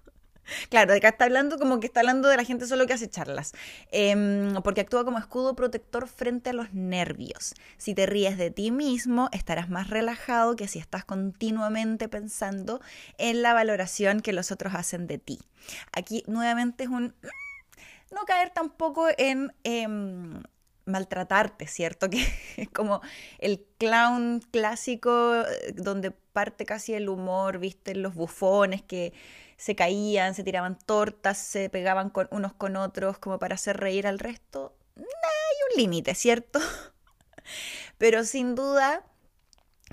[0.70, 3.52] Claro, acá está hablando como que está hablando de la gente solo que hace charlas,
[3.90, 7.54] em, porque actúa como escudo protector frente a los nervios.
[7.78, 12.80] Si te ríes de ti mismo, estarás más relajado que si estás continuamente pensando
[13.18, 15.40] en la valoración que los otros hacen de ti.
[15.92, 17.14] Aquí nuevamente es un
[18.10, 20.42] no caer tampoco en em,
[20.86, 22.08] maltratarte, ¿cierto?
[22.10, 23.02] Que es como
[23.38, 29.12] el clown clásico eh, donde parte casi el humor, viste, los bufones que
[29.56, 34.06] se caían, se tiraban tortas, se pegaban con unos con otros como para hacer reír
[34.06, 34.76] al resto.
[34.96, 35.04] hay
[35.70, 36.60] un límite, ¿cierto?
[37.98, 39.04] Pero sin duda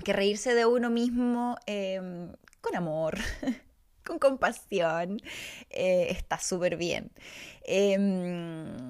[0.04, 3.18] que reírse de uno mismo em, con amor,
[4.04, 5.20] con compasión,
[5.70, 7.10] eh, está súper bien.
[7.64, 8.88] Em,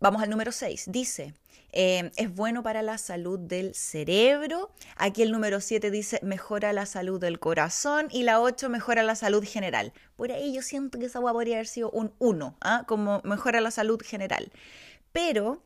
[0.00, 0.84] vamos al número 6.
[0.88, 1.34] Dice,
[1.72, 4.70] em, es bueno para la salud del cerebro.
[4.96, 8.08] Aquí el número 7 dice, mejora la salud del corazón.
[8.10, 9.92] Y la 8, mejora la salud general.
[10.16, 12.84] Por ahí yo siento que esa podría haber sido un 1, ¿ah?
[12.86, 14.52] como mejora la salud general.
[15.12, 15.62] Pero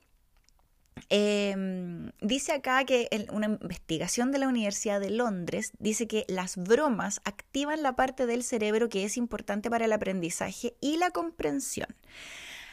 [1.08, 7.20] Em, dice acá que una investigación de la Universidad de Londres dice que las bromas
[7.24, 11.88] activan la parte del cerebro que es importante para el aprendizaje y la comprensión.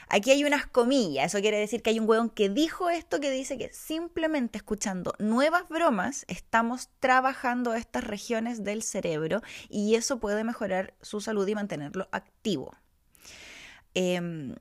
[0.08, 3.32] Aquí hay unas comillas, eso quiere decir que hay un hueón que dijo esto que
[3.32, 10.44] dice que simplemente escuchando nuevas bromas estamos trabajando estas regiones del cerebro y eso puede
[10.44, 12.76] mejorar su salud y mantenerlo activo.
[13.96, 14.56] Eh,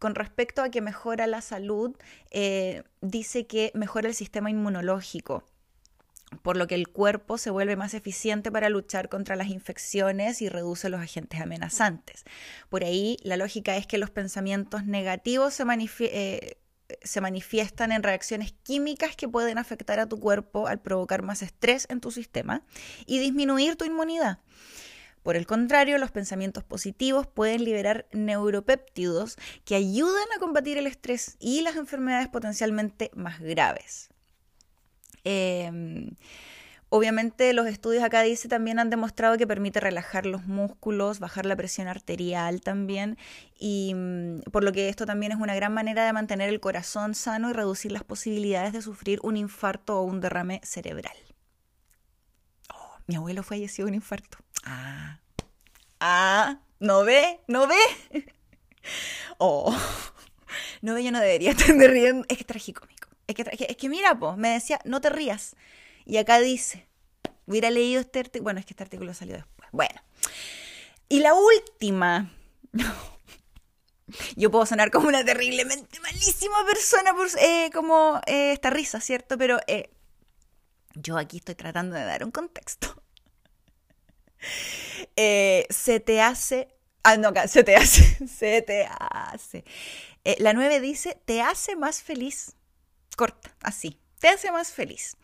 [0.00, 1.96] con respecto a que mejora la salud,
[2.32, 5.44] eh, dice que mejora el sistema inmunológico
[6.42, 10.48] por lo que el cuerpo se vuelve más eficiente para luchar contra las infecciones y
[10.48, 12.24] reduce los agentes amenazantes.
[12.68, 15.64] Por ahí la lógica es que los pensamientos negativos se,
[16.00, 16.56] eh,
[17.02, 21.86] se, manifiestan en reacciones químicas que pueden afectar a tu cuerpo al provocar más estrés
[21.90, 22.62] en tu sistema
[23.06, 24.38] y disminuir tu inmunidad.
[25.22, 31.36] Por el contrario, los pensamientos positivos pueden liberar neuropéptidos que ayudan a combatir el estrés
[31.38, 34.08] y las enfermedades potencialmente más graves.
[35.24, 36.16] Em,
[36.88, 41.56] obviamente los estudios acá dice también han demostrado que permite relajar los músculos, bajar la
[41.56, 43.18] presión arterial también,
[43.58, 47.14] y mm, por lo que esto también es una gran manera de mantener el corazón
[47.14, 51.16] sano y reducir las posibilidades de sufrir un infarto o un derrame cerebral.
[52.74, 54.38] Oh, mi abuelo falleció de un infarto.
[54.64, 55.18] Ah.
[56.00, 57.40] Ah, ¿no ve?
[57.46, 57.76] ¿No ve?
[59.42, 59.74] Oh.
[60.82, 62.26] No ve, yo no debería estar riendo.
[62.28, 63.08] Es que es tragicómico.
[63.26, 65.54] Es que, es que mira, pues, me decía, no te rías.
[66.04, 66.86] Y acá dice,
[67.46, 68.44] hubiera leído este artículo.
[68.44, 69.68] Bueno, es que este artículo salió después.
[69.72, 70.00] Bueno.
[71.08, 72.30] Y la última.
[74.36, 79.38] Yo puedo sonar como una terriblemente malísima persona por eh, como eh, esta risa, ¿cierto?
[79.38, 79.90] Pero eh,
[80.94, 82.99] yo aquí estoy tratando de dar un contexto.
[85.16, 86.68] Eh, se te hace...
[87.02, 89.64] Ah, no, se te hace, se te hace.
[90.24, 92.56] Eh, la 9 dice, te hace más feliz.
[93.16, 95.16] Corta, así, te hace más feliz.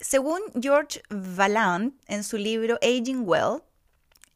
[0.00, 3.62] Según George Valland, en su libro Aging Well,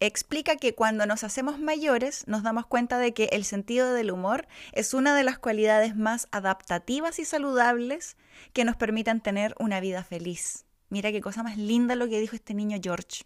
[0.00, 4.46] explica que cuando nos hacemos mayores nos damos cuenta de que el sentido del humor
[4.72, 8.16] es una de las cualidades más adaptativas y saludables
[8.52, 10.64] que nos permitan tener una vida feliz.
[10.88, 13.24] Mira qué cosa más linda lo que dijo este niño George.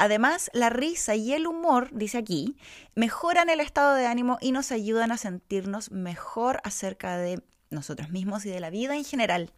[0.00, 2.56] Además, la risa y el humor, dice aquí,
[2.94, 8.46] mejoran el estado de ánimo y nos ayudan a sentirnos mejor acerca de nosotros mismos
[8.46, 9.52] y de la vida en general.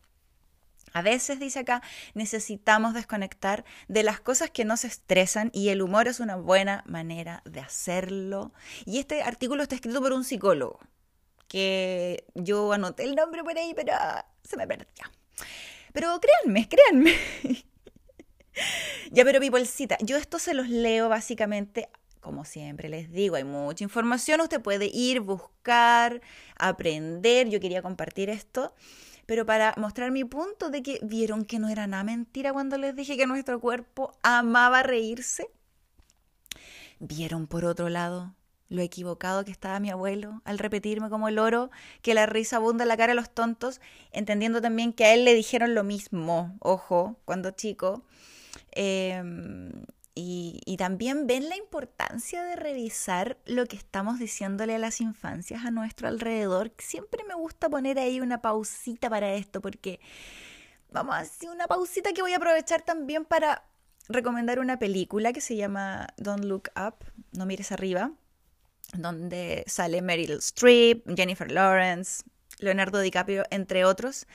[0.92, 1.80] A veces, dice acá,
[2.14, 7.42] necesitamos desconectar de las cosas que nos estresan y el humor es una buena manera
[7.44, 8.52] de hacerlo.
[8.84, 10.80] Y este artículo está escrito por un psicólogo,
[11.46, 13.92] que yo anoté el nombre por ahí, pero
[14.42, 15.04] se me perdió.
[15.92, 17.14] Pero créanme, créanme,
[19.10, 21.88] ya, pero Pipolcita, yo esto se los leo básicamente
[22.22, 26.22] como siempre les digo, hay mucha información, usted puede ir, buscar,
[26.56, 28.74] aprender, yo quería compartir esto,
[29.26, 32.94] pero para mostrar mi punto de que vieron que no era nada mentira cuando les
[32.94, 35.48] dije que nuestro cuerpo amaba reírse.
[37.00, 38.36] Vieron por otro lado
[38.68, 41.70] lo equivocado que estaba mi abuelo al repetirme como el oro
[42.02, 43.80] que la risa abunda en la cara de los tontos,
[44.12, 48.04] entendiendo también que a él le dijeron lo mismo, ojo, cuando chico.
[48.72, 49.22] Eh,
[50.14, 55.70] y, también ven la importancia de revisar lo que estamos diciéndole a las infancias a
[55.70, 56.72] nuestro alrededor.
[56.78, 60.00] Siempre me gusta poner ahí una pausita para esto, porque
[60.90, 63.64] vamos a hacer una pausita que voy a aprovechar también para
[64.08, 68.12] recomendar una película que se llama Don't Look Up, no mires arriba,
[68.94, 72.24] donde sale Meryl Streep, Jennifer Lawrence,
[72.58, 74.26] Leonardo DiCaprio, entre otros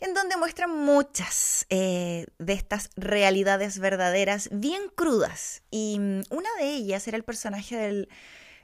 [0.00, 5.62] en donde muestran muchas eh, de estas realidades verdaderas bien crudas.
[5.70, 8.08] Y mm, una de ellas era el personaje del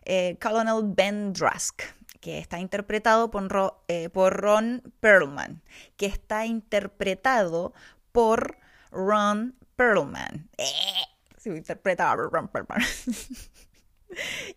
[0.04, 1.82] eh, Colonel Ben Drusk,
[2.20, 5.62] que está interpretado por, eh, por Ron Perlman,
[5.96, 7.72] que está interpretado
[8.12, 8.58] por
[8.90, 10.48] Ron Perlman.
[11.38, 12.82] Se interpretaba por Ron Perlman.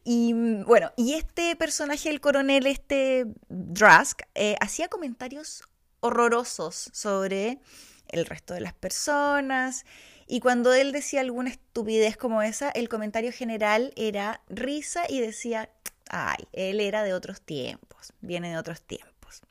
[0.04, 4.24] Y mm, bueno, y este personaje, el coronel, este Drusk,
[4.60, 5.64] hacía comentarios
[6.06, 7.60] horrorosos sobre
[8.08, 9.86] el resto de las personas.
[10.28, 15.70] Y cuando él decía alguna estupidez como esa, el comentario general era risa y decía,
[16.10, 19.42] ay, él era de otros tiempos, viene de otros tiempos,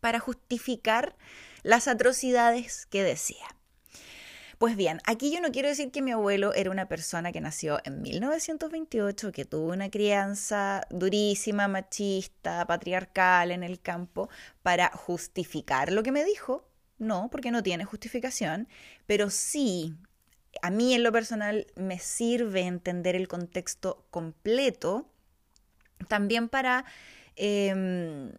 [0.00, 1.16] para justificar
[1.62, 3.46] las atrocidades que decía.
[4.64, 7.80] Pues bien, aquí yo no quiero decir que mi abuelo era una persona que nació
[7.84, 14.30] en 1928, que tuvo una crianza durísima, machista, patriarcal en el campo,
[14.62, 16.66] para justificar lo que me dijo.
[16.96, 18.66] No, porque no tiene justificación,
[19.04, 19.96] pero sí,
[20.62, 25.10] a mí en lo personal me sirve entender el contexto completo,
[26.08, 26.86] también para...
[27.36, 28.32] Em,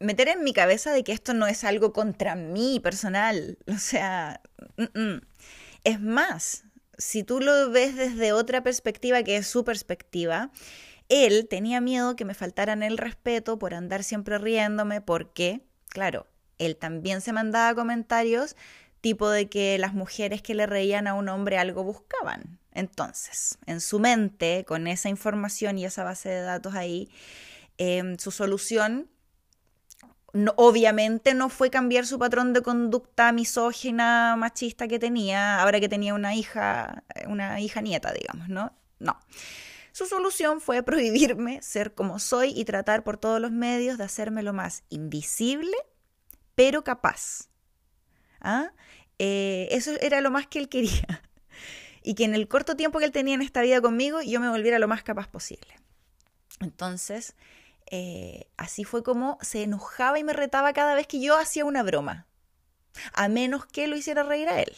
[0.00, 3.58] meter en mi cabeza de que esto no es algo contra mí personal.
[3.68, 4.40] O sea,
[5.84, 6.64] es más,
[6.96, 10.50] si tú lo ves desde otra perspectiva que es su perspectiva,
[11.08, 16.26] él tenía miedo que me faltaran el respeto por andar siempre riéndome porque, claro,
[16.58, 18.56] él también se mandaba comentarios
[19.00, 22.58] tipo de que las mujeres que le reían a un hombre algo buscaban.
[22.72, 27.08] Entonces, en su mente, con esa información y esa base de datos ahí,
[27.78, 29.08] em, su solución
[30.56, 36.14] obviamente no fue cambiar su patrón de conducta misógina, machista que tenía, ahora que tenía
[36.14, 38.72] una hija, una hija nieta, digamos, ¿no?
[38.98, 39.18] No.
[39.92, 44.42] Su solución fue prohibirme ser como soy y tratar por todos los medios de hacerme
[44.42, 45.76] lo más invisible,
[46.54, 47.48] pero capaz.
[48.40, 48.70] ¿Ah?
[49.18, 51.22] Eh, eso era lo más que él quería.
[52.00, 54.48] Y que en el corto tiempo que él tenía en esta vida conmigo, yo me
[54.48, 55.74] volviera lo más capaz posible.
[56.60, 57.34] Entonces,
[57.90, 61.82] eh, así fue como se enojaba y me retaba cada vez que yo hacía una
[61.82, 62.26] broma.
[63.12, 64.74] A menos que lo hiciera reír a él.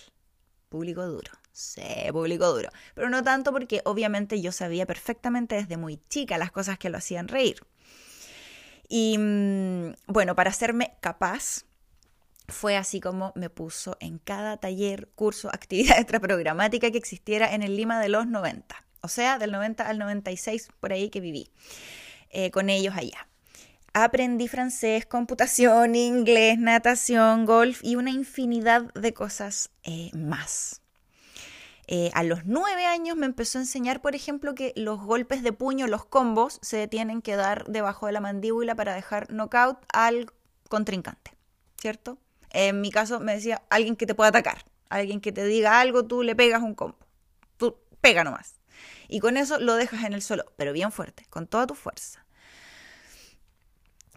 [0.68, 1.32] Público duro.
[1.52, 2.70] Sí, público duro.
[2.94, 6.98] Pero no tanto porque obviamente yo sabía perfectamente desde muy chica las cosas que lo
[6.98, 7.60] hacían reír.
[8.88, 11.64] Y mm, bueno, para hacerme capaz,
[12.48, 17.76] fue así como me puso en cada taller, curso, actividad extraprogramática que existiera en el
[17.76, 18.84] Lima de los 90.
[19.02, 21.50] O sea, del 90 al 96 por ahí que viví.
[22.30, 23.26] Eh, con ellos allá.
[23.92, 30.80] Aprendí francés, computación, inglés, natación, golf y una infinidad de cosas eh, más.
[31.88, 35.52] Eh, a los nueve años me empezó a enseñar, por ejemplo, que los golpes de
[35.52, 40.30] puño, los combos, se tienen que dar debajo de la mandíbula para dejar knockout al
[40.68, 41.32] contrincante,
[41.80, 42.16] ¿cierto?
[42.50, 46.06] En mi caso me decía alguien que te pueda atacar, alguien que te diga algo,
[46.06, 46.96] tú le pegas un combo,
[47.56, 48.59] tú pega nomás.
[49.12, 52.24] Y con eso lo dejas en el suelo, pero bien fuerte, con toda tu fuerza.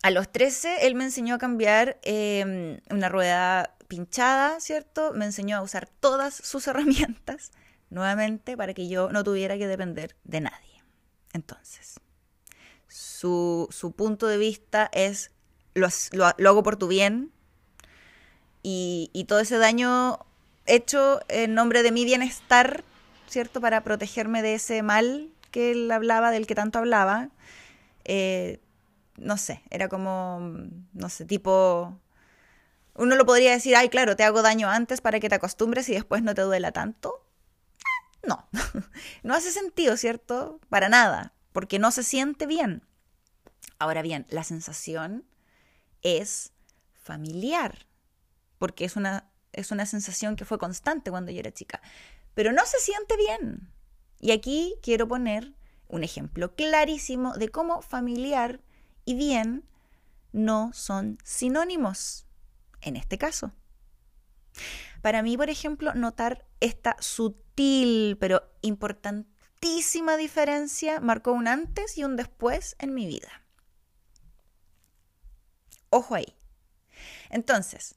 [0.03, 5.11] A los 13 él me enseñó a cambiar em, una rueda pinchada, ¿cierto?
[5.13, 7.51] Me enseñó a usar todas sus herramientas
[7.89, 10.83] nuevamente para que yo no tuviera que depender de nadie.
[11.33, 11.99] Entonces,
[12.87, 13.67] su,
[13.97, 15.31] punto de vista es,
[15.73, 15.87] lo,
[16.25, 17.31] hago por tu bien
[18.61, 20.19] y, y todo ese daño
[20.67, 22.83] hecho en nombre de mi bienestar
[23.33, 23.59] ¿cierto?
[23.59, 27.29] Para protegerme de ese mal que él hablaba, del que tanto hablaba.
[28.05, 28.61] Eh,
[29.17, 30.39] no sé, era como,
[30.93, 31.99] no sé, tipo...
[32.95, 35.93] Uno lo podría decir, ay, claro, te hago daño antes para que te acostumbres y
[35.93, 37.25] después no te duela tanto.
[38.25, 38.47] No,
[39.23, 40.59] no hace sentido, ¿cierto?
[40.69, 42.83] Para nada, porque no se siente bien.
[43.79, 45.25] Ahora bien, la sensación
[46.03, 46.51] es
[46.93, 47.87] familiar,
[48.59, 51.81] porque es una es una sensación que fue constante cuando yo era chica,
[52.33, 53.71] pero no se siente bien.
[54.19, 55.53] Y aquí quiero poner
[55.87, 58.61] un ejemplo clarísimo de cómo familiar
[59.05, 59.67] y bien
[60.31, 62.25] no son sinónimos
[62.81, 63.51] en este caso.
[65.01, 72.15] Para mí, por ejemplo, notar esta sutil pero importantísima diferencia marcó un antes y un
[72.15, 73.43] después en mi vida.
[75.89, 76.35] Ojo ahí.
[77.29, 77.95] Entonces,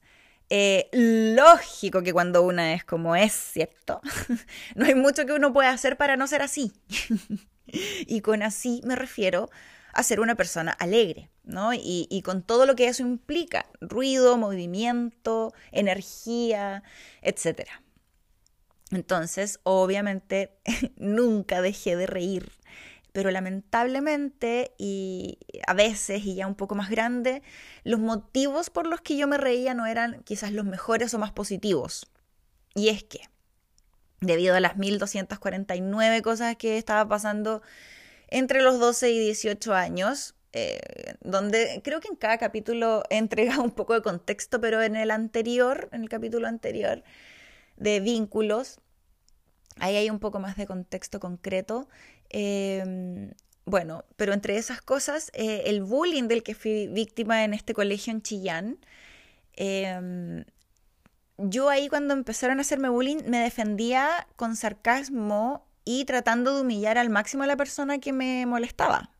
[0.49, 4.01] eh, lógico que cuando una es como es, ¿cierto?
[4.75, 6.73] no hay mucho que uno pueda hacer para no ser así.
[7.67, 9.51] y con así me refiero
[9.93, 11.73] a ser una persona alegre, ¿no?
[11.73, 16.83] Y, y, con todo lo que eso implica, ruido, movimiento, energía,
[17.23, 17.69] etc.
[18.91, 20.53] Entonces, obviamente,
[20.97, 22.53] nunca dejé de reír
[23.17, 27.43] pero lamentablemente y a veces y ya un poco más grande,
[27.83, 31.33] los motivos por los que yo me reía no eran quizás los mejores o más
[31.33, 32.11] positivos.
[32.75, 33.21] Y es que,
[34.21, 37.63] debido a las 1249 cosas que estaba pasando
[38.29, 43.63] entre los 12 y 18 años, eh, donde creo que en cada capítulo he entregado
[43.63, 47.03] un poco de contexto, pero en el anterior, en el capítulo anterior
[47.79, 48.79] de vínculos,
[49.79, 51.89] ahí hay un poco más de contexto concreto.
[52.31, 53.33] Em,
[53.65, 58.13] bueno, pero entre esas cosas, eh, el bullying del que fui víctima en este colegio
[58.13, 58.79] en Chillán,
[59.55, 60.45] em,
[61.39, 66.99] yo ahí cuando empezaron a hacerme bullying me defendía con sarcasmo y tratando de humillar
[66.99, 69.11] al máximo a la persona que me molestaba.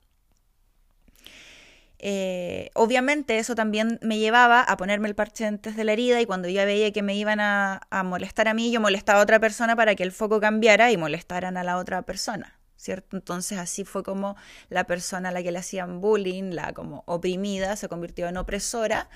[1.99, 6.27] Eh, obviamente eso también me llevaba a ponerme el parche antes de la herida y
[6.27, 9.41] cuando ya veía que me iban a, a molestar a mí, yo molestaba a otra
[9.41, 12.57] persona para que el foco cambiara y molestaran a la otra persona.
[12.77, 13.17] ¿cierto?
[13.17, 14.37] Entonces así fue como
[14.69, 19.09] la persona a la que le hacían bullying, la como oprimida, se convirtió en opresora,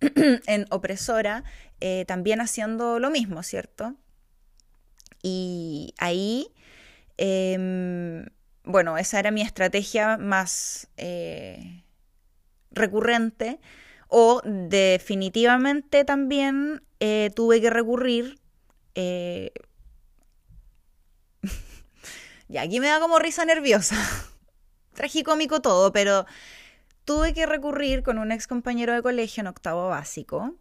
[0.46, 1.44] en opresora,
[1.80, 3.94] eh, también haciendo lo mismo, ¿cierto?
[5.22, 6.52] Y ahí,
[7.16, 8.26] em,
[8.64, 11.83] bueno, esa era mi estrategia más eh,
[12.74, 13.60] recurrente
[14.08, 18.38] o definitivamente también eh, tuve que recurrir
[22.48, 23.96] y aquí me da como risa nerviosa.
[24.94, 26.26] Tragicómico todo, pero
[27.04, 30.54] tuve que recurrir con un ex compañero de colegio en octavo básico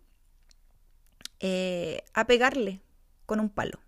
[1.40, 2.82] eh, a pegarle
[3.26, 3.80] con un palo.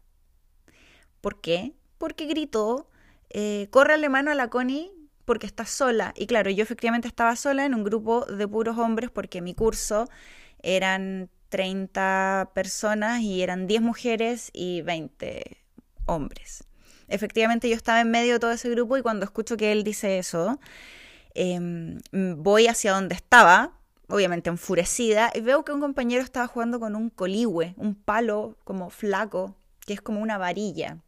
[1.22, 1.74] ¿Por qué?
[1.98, 2.90] Porque gritó,
[3.30, 4.92] eh, corre la mano a la Connie
[5.26, 6.14] porque está sola.
[6.16, 10.08] Y claro, yo efectivamente estaba sola en un grupo de puros hombres porque mi curso
[10.62, 15.58] eran 30 personas y eran 10 mujeres y 20
[16.06, 16.66] hombres
[17.08, 20.18] efectivamente yo estaba en medio de todo ese grupo y cuando escucho que él dice
[20.18, 20.60] eso,
[21.34, 26.96] em, voy hacia donde estaba, obviamente enfurecida, y veo que un compañero estaba jugando con
[26.96, 29.56] un coligüe, un palo como flaco,
[29.86, 31.00] que es como una varilla.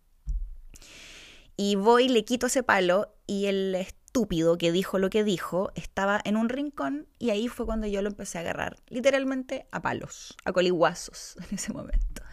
[1.56, 3.74] Y voy, le quito ese palo y el
[4.18, 8.02] estúpido que dijo lo que dijo estaba en un rincón y ahí fue cuando yo
[8.02, 12.24] lo empecé a agarrar, literalmente a palos, a coliguazos en ese momento.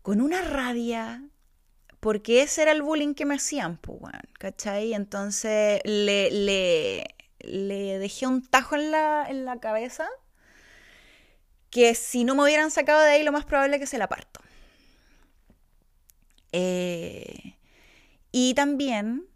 [0.00, 1.22] Con una rabia,
[2.00, 4.00] porque ese era el bullying que me hacían, pues,
[4.38, 4.94] ¿cachai?
[4.94, 7.04] Entonces le, le,
[7.40, 10.08] le, dejé un tajo en la, en la cabeza
[11.68, 14.08] que si no me hubieran sacado de ahí, lo más probable es que se la
[14.08, 14.40] parto.
[16.52, 17.58] Eh,
[18.32, 19.26] y también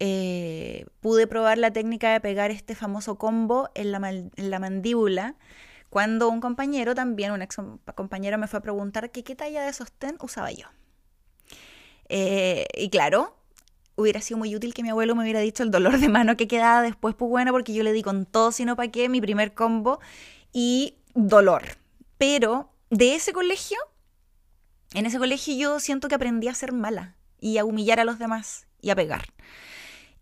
[0.00, 5.34] eh, pude probar la técnica de pegar este famoso combo en la, mandíbula
[5.90, 7.56] cuando un compañero también, un ex
[7.94, 10.66] compañero me fue a preguntar qué talla de sostén usaba yo.
[12.08, 13.36] Eh, y claro,
[13.96, 16.48] hubiera sido muy útil que mi abuelo me hubiera dicho el dolor de mano que
[16.48, 19.54] quedaba después, pues bueno, porque yo le di con todo, sino para qué, mi primer
[19.54, 20.00] combo
[20.52, 21.76] y dolor.
[22.16, 23.78] Pero de ese colegio,
[24.94, 28.18] en ese colegio yo siento que aprendí a ser mala y a humillar a los
[28.18, 29.24] demás y a pegar.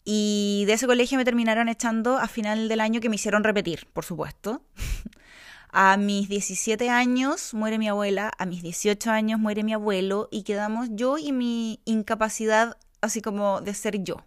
[0.09, 3.88] Y de ese colegio me terminaron echando a final del año que me hicieron repetir,
[3.92, 4.62] por supuesto.
[5.70, 10.44] A mis 17 años muere mi abuela, a mis 18 años muere mi abuelo y
[10.44, 14.24] quedamos yo y mi incapacidad así como de ser yo.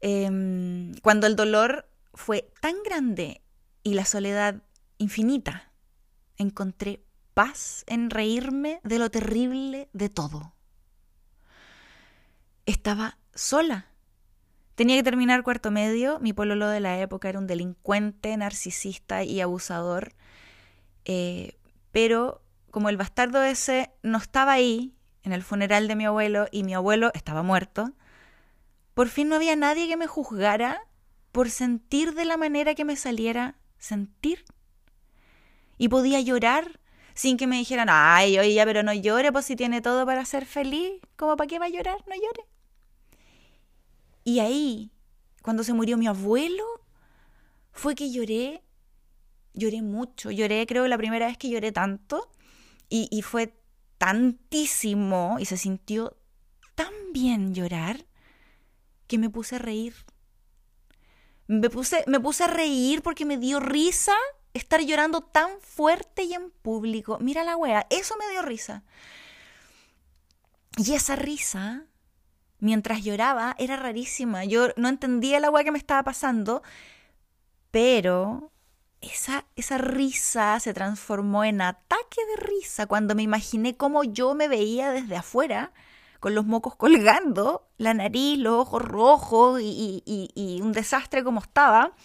[0.00, 3.40] Em, cuando el dolor fue tan grande
[3.82, 4.62] y la soledad
[4.98, 5.72] infinita,
[6.36, 7.02] encontré
[7.34, 10.54] paz en reírme de lo terrible de todo.
[12.66, 13.91] Estaba sola
[14.82, 19.40] Tenía que terminar cuarto medio, mi pololo de la época era un delincuente, narcisista y
[19.40, 20.12] abusador,
[21.04, 21.56] eh,
[21.92, 26.64] pero como el bastardo ese no estaba ahí en el funeral de mi abuelo y
[26.64, 27.92] mi abuelo estaba muerto,
[28.92, 30.80] por fin no había nadie que me juzgara
[31.30, 34.44] por sentir de la manera que me saliera sentir.
[35.78, 36.80] Y podía llorar
[37.14, 40.24] sin que me dijeran, ay, oye, ya, pero no llore, pues si tiene todo para
[40.24, 41.98] ser feliz, ¿cómo para qué va a llorar?
[42.08, 42.51] No llore.
[44.24, 44.90] Y ahí,
[45.42, 46.64] cuando se murió mi abuelo,
[47.72, 48.62] fue que lloré,
[49.54, 52.30] lloré mucho, lloré, creo, la primera vez que lloré tanto,
[52.88, 53.54] y, y fue
[53.98, 56.16] tantísimo, y se sintió
[56.74, 58.06] tan bien llorar,
[59.06, 59.94] que me puse a reír.
[61.46, 64.14] Me puse, me puse a reír porque me dio risa
[64.54, 67.18] estar llorando tan fuerte y en público.
[67.20, 68.84] Mira la wea, eso me dio risa.
[70.78, 71.84] Y esa risa,
[72.62, 74.44] mientras lloraba, era rarísima.
[74.44, 76.62] Yo no entendía la wea que me estaba pasando,
[77.72, 78.52] pero
[79.00, 84.46] esa, esa risa se transformó en ataque de risa cuando me imaginé cómo yo me
[84.46, 85.72] veía desde afuera
[86.20, 91.96] con los mocos colgando, la nariz, los ojos rojos y, un desastre como estaba,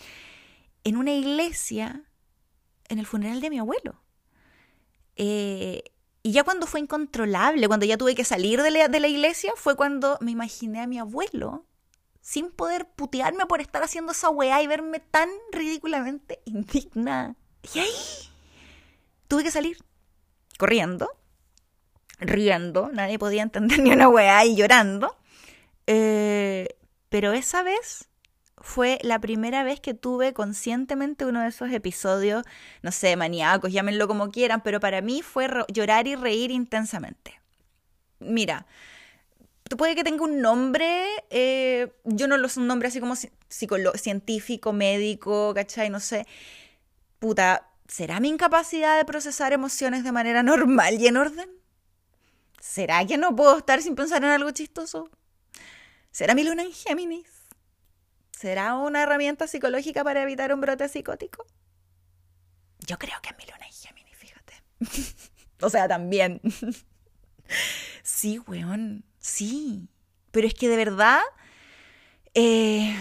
[0.84, 2.01] en una iglesia
[2.89, 4.01] en el funeral de mi abuelo.
[5.18, 5.84] Eh,
[6.28, 9.53] y ya cuando fue incontrolable, cuando ya tuve que salir de la, de la iglesia,
[9.55, 11.65] fue cuando me imaginé a mi abuelo
[12.19, 17.38] sin poder putearme por estar haciendo esa weá y verme tan ridículamente indigna.
[17.73, 17.89] Y ahí
[19.30, 19.78] tuve que salir
[20.57, 21.09] corriendo
[22.19, 25.15] riendo, nadie podía entender ni una weá y llorando.
[25.86, 26.67] Eh,
[27.07, 28.09] pero esa vez
[28.60, 32.43] fue la primera vez que tuve conscientemente uno de esos episodios,
[32.82, 37.39] no sé, maníacos, llámenlo como quieran, pero para mí fue llorar y reír intensamente.
[38.20, 38.66] Mira,
[39.78, 43.16] puede que tenga un nombre, eh, yo no lo sé, un nombre así como
[43.95, 45.89] científico, médico, ¿cachai?
[45.89, 46.26] No sé.
[47.20, 51.49] Puta, ¿será mi incapacidad de procesar emociones de manera normal y en orden?
[52.60, 55.10] ¿Será que no puedo estar sin pensar en algo chistoso?
[56.12, 57.37] ¿Será mi luna en Géminis?
[58.38, 61.48] ¿Será una herramienta psicológica para evitar un brote psicótico?
[62.78, 64.54] Yo creo que es mi luna en Géminis, fíjate.
[65.66, 66.40] o sea, también.
[68.04, 69.90] sí, weón, sí.
[70.30, 71.22] Pero es que de verdad,
[72.36, 72.96] eh,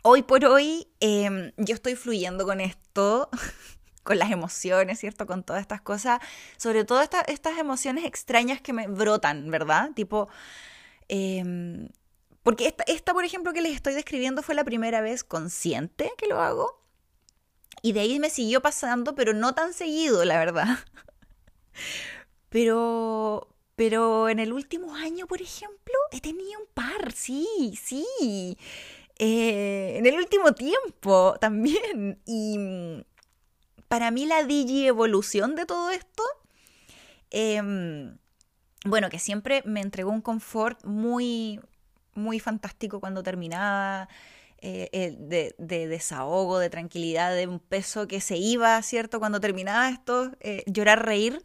[0.00, 3.28] hoy por hoy, em, yo estoy fluyendo con esto
[4.04, 5.26] con las emociones, ¿cierto?
[5.26, 6.18] Con todas estas cosas,
[6.56, 9.90] sobre todo estas emociones extrañas que me brotan, ¿verdad?
[9.94, 10.30] Tipo,
[11.08, 11.90] em,
[12.48, 16.28] porque esta, esta, por ejemplo, que les estoy describiendo fue la primera vez consciente que
[16.28, 16.80] lo hago.
[17.82, 20.78] Y de ahí me siguió pasando, pero no tan seguido, la verdad.
[22.48, 28.56] Pero, pero en el último año, por ejemplo, he tenido un par, sí, sí.
[29.18, 32.18] Eh, en el último tiempo también.
[32.24, 33.04] Y,
[33.88, 36.22] para mí la digi-evolución de todo esto,
[37.28, 38.16] em,
[38.86, 41.60] bueno, que siempre me entregó un confort muy,
[42.14, 44.08] muy fantástico cuando terminaba,
[44.60, 49.18] eh, eh, de, desahogo, de tranquilidad, de un peso que se iba, ¿cierto?
[49.18, 51.40] Cuando terminaba esto, eh, llorar, reír.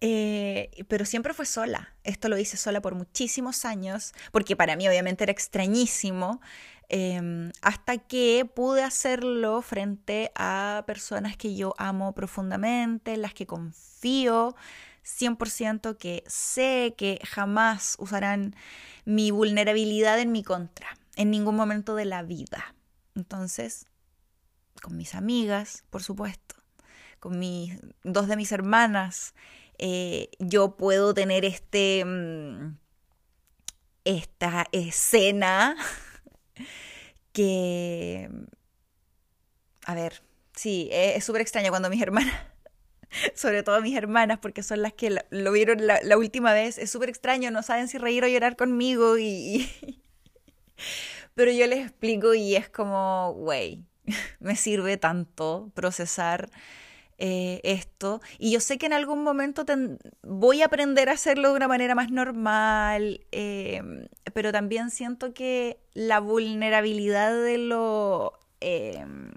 [0.88, 1.94] pero siempre fue sola.
[2.04, 6.40] Esto lo hice sola por muchísimos años, porque para mí obviamente era extrañísimo
[6.90, 13.46] Em, hasta que pude hacerlo frente a personas que yo amo profundamente, en las que
[13.46, 14.56] confío
[15.08, 18.54] 100%, que sé que jamás usarán
[19.04, 22.74] mi vulnerabilidad en mi contra, en ningún momento de la vida.
[23.14, 23.86] Entonces,
[24.82, 26.56] con mis amigas, por supuesto,
[27.20, 29.34] con mis, dos de mis hermanas,
[29.78, 32.76] eh, yo puedo tener este, mm,
[34.04, 35.76] esta escena
[37.32, 38.30] que,
[39.86, 40.22] a ver,
[40.54, 42.34] sí, es súper extraño cuando mis hermanas,
[43.34, 47.08] sobre todo mis hermanas, porque son las que lo vieron la, última vez, es súper
[47.08, 49.68] extraño, no saben si reír o llorar conmigo y...
[51.34, 53.84] Pero yo les explico y es como, güey,
[54.40, 56.50] me sirve tanto procesar
[57.18, 58.20] eh, esto.
[58.38, 59.64] Y yo sé que en algún momento
[60.22, 65.78] voy a aprender a hacerlo de una manera más normal, em, pero también siento que
[65.94, 68.38] la vulnerabilidad de lo...
[68.60, 69.30] Em,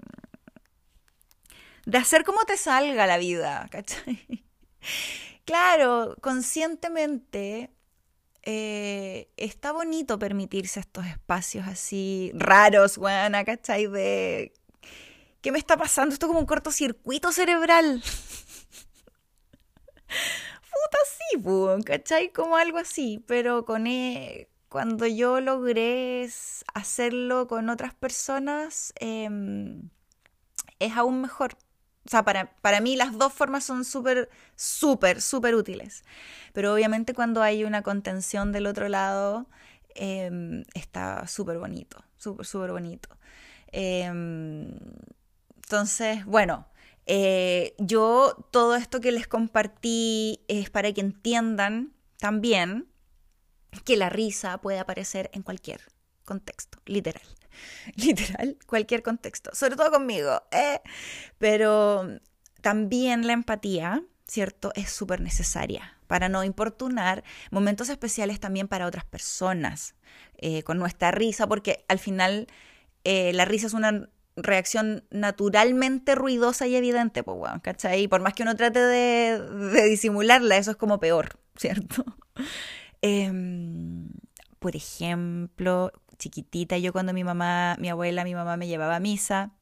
[1.86, 4.26] de hacer como te salga la vida, ¿cachai?
[5.44, 7.72] Claro, conscientemente
[8.42, 13.88] eh, está bonito permitirse estos espacios así raros, buena, ¿cachai?
[13.88, 14.52] De
[15.42, 16.14] ¿qué me está pasando?
[16.14, 18.02] Esto es como un cortocircuito cerebral.
[20.06, 22.32] Puta, sí, ¿cachai?
[22.32, 26.28] Como algo así, pero con e, cuando yo logré
[26.74, 29.90] hacerlo con otras personas, em,
[30.78, 31.56] es aún mejor.
[32.06, 36.04] O sea, para, para mí las dos formas son súper, súper, súper útiles.
[36.52, 39.48] Pero obviamente cuando hay una contención del otro lado,
[39.94, 43.08] em, está súper bonito, súper, súper bonito.
[43.72, 44.10] Eh,
[45.56, 46.66] entonces, bueno,
[47.04, 52.86] Eh, yo todo esto que les compartí es para que entiendan también
[53.84, 55.80] que la risa puede aparecer en cualquier
[56.24, 57.26] contexto, literal.
[57.96, 60.42] Literal, cualquier contexto, sobre todo conmigo.
[60.50, 60.80] ¿eh?
[61.38, 62.18] Pero
[62.60, 64.72] también la empatía, ¿cierto?
[64.74, 69.94] Es súper necesaria para no importunar momentos especiales también para otras personas,
[70.36, 72.48] eh, con nuestra risa, porque al final
[73.04, 78.08] eh, la risa es una reacción naturalmente ruidosa y evidente, pues, bueno, ¿cachai?
[78.08, 82.04] Por más que uno trate de, disimularla, eso es como peor, ¿cierto?
[83.00, 84.08] Em,
[84.58, 85.92] por ejemplo,
[86.22, 89.52] chiquitita, yo cuando mi mamá, mi abuela, mi mamá me llevaba a misa,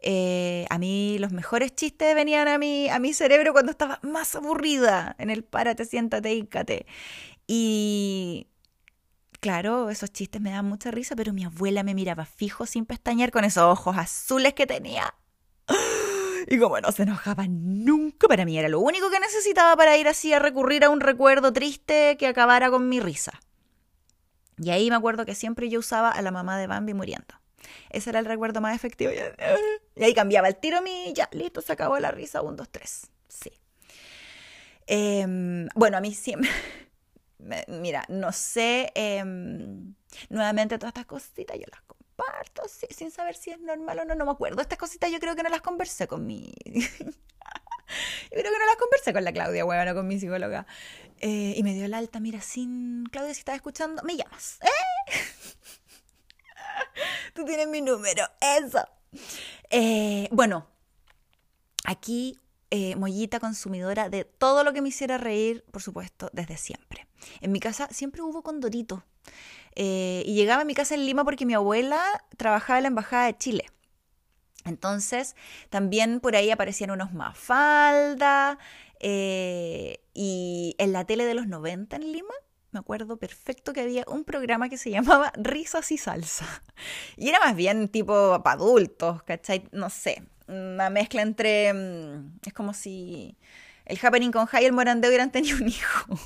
[0.00, 4.34] eh, a mí los mejores chistes venían a mi, a mi cerebro cuando estaba más
[4.34, 6.86] aburrida en el párate, siéntate, ícate.
[7.46, 8.48] Y
[9.40, 13.30] claro, esos chistes me daban mucha risa, pero mi abuela me miraba fijo sin pestañear
[13.30, 15.14] con esos ojos azules que tenía.
[16.50, 20.08] Y como no se enojaba nunca, para mí era lo único que necesitaba para ir
[20.08, 23.38] así a recurrir a un recuerdo triste que acabara con mi risa.
[24.58, 27.34] Y ahí me acuerdo que siempre yo usaba a la mamá de Bambi muriendo.
[27.90, 29.12] Ese era el recuerdo más efectivo.
[29.96, 33.08] Y ahí cambiaba el tiro mi, ya, listo, se acabó la risa, un, dos, tres.
[33.28, 33.52] Sí.
[34.86, 36.48] Em, bueno, a mí siempre,
[37.68, 39.94] mira, no sé, em,
[40.30, 44.24] nuevamente todas estas cositas yo las comparto sin saber si es normal o no, no
[44.24, 44.62] me acuerdo.
[44.62, 46.54] Estas cositas yo creo que no las conversé con mi...
[48.30, 50.66] Yo creo que no las conversé con la Claudia, bueno, con mi psicóloga.
[51.20, 54.58] Eh, y me dio el alta, mira, sin Claudia, si estás escuchando, me llamas.
[54.62, 55.12] ¿eh?
[57.34, 58.86] Tú tienes mi número, eso.
[59.70, 60.68] Eh, bueno,
[61.84, 62.38] aquí
[62.96, 67.06] Mollita consumidora de todo lo que me hiciera reír, por supuesto, desde siempre.
[67.40, 69.04] En mi casa siempre hubo condorito.
[69.74, 72.02] y llegaba a mi casa en Lima porque mi abuela
[72.36, 73.64] trabajaba en la Embajada de Chile.
[74.68, 75.36] Entonces,
[75.70, 78.58] también por ahí aparecían unos Mafalda.
[79.00, 82.34] Eh, y en la tele de los 90 en Lima,
[82.70, 86.46] me acuerdo perfecto que había un programa que se llamaba Risas y Salsa.
[87.16, 89.68] Y era más bien tipo para adultos, ¿cachai?
[89.72, 91.72] No sé, una mezcla entre...
[91.72, 93.36] Mm, es como si
[93.86, 96.18] el Happening con Jai y el Morandeo hubieran tenido un hijo.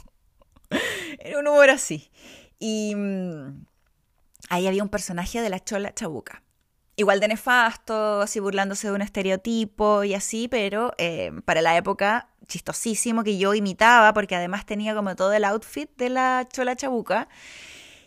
[1.19, 2.11] Era un humor así.
[2.59, 3.67] Y mm,
[4.49, 6.43] ahí había un personaje de la Chola Chabuca
[6.97, 12.29] igual de nefasto, así burlándose de un estereotipo y así, pero eh, para la época
[12.47, 17.29] chistosísimo que yo imitaba, porque además tenía como todo el outfit de la chola chabuca.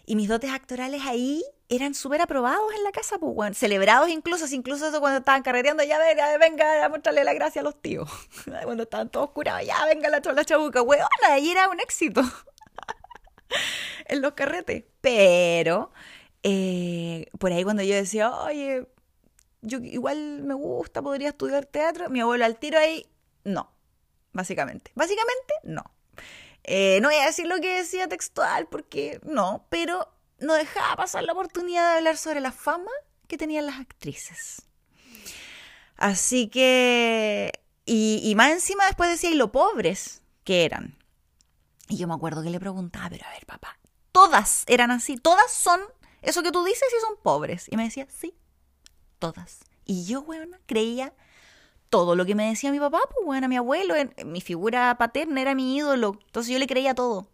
[0.05, 4.87] Y mis dotes actorales ahí eran súper aprobados en la casa, pues, celebrados incluso, incluso
[4.87, 8.09] eso cuando estaban carreteando, ya venga, venga a mostrarle la gracia a los tíos.
[8.63, 12.21] cuando estaban todos curados, ya venga la chola chabuca, weona, y era un éxito
[14.05, 14.83] en los carretes.
[15.01, 15.91] Pero
[16.47, 18.87] eh, por ahí cuando yo decía, oye,
[19.63, 23.07] yo igual me gusta, podría estudiar teatro, mi abuelo al tiro ahí,
[23.43, 23.71] no,
[24.31, 24.91] básicamente.
[24.93, 25.83] Básicamente, no.
[26.63, 31.23] Eh, no voy a decir lo que decía textual porque no, pero no dejaba pasar
[31.23, 32.91] la oportunidad de hablar sobre la fama
[33.27, 34.67] que tenían las actrices.
[35.97, 37.53] Así que,
[37.87, 40.95] y, y más encima después decía, y lo pobres que eran.
[41.89, 43.79] Y yo me acuerdo que le preguntaba, pero a ver, papá,
[44.11, 45.81] todas eran así, todas son
[46.25, 47.67] eso que tú dices si son pobres.
[47.71, 48.35] Y me decía, sí,
[49.19, 49.59] todas.
[49.85, 51.13] Y yo, weón, creía
[51.89, 53.93] todo lo que me decía mi papá, pues, bueno, mi abuelo,
[54.25, 56.19] mi figura paterna era mi ídolo.
[56.25, 57.29] Entonces yo le creía todo.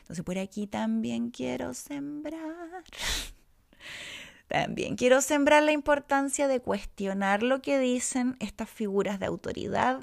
[0.00, 2.84] Entonces por aquí también quiero sembrar.
[4.48, 10.00] También quiero sembrar la importancia de cuestionar lo que dicen estas figuras de autoridad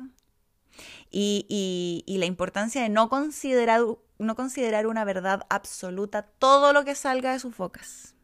[1.11, 3.81] y, y la importancia de no considerar
[4.17, 8.15] no considerar una verdad absoluta todo lo que salga de sus bocas.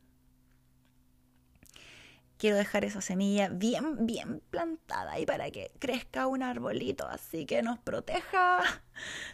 [2.38, 7.62] Quiero dejar esa semilla bien, bien plantada y para que crezca un arbolito, así que
[7.62, 8.64] nos proteja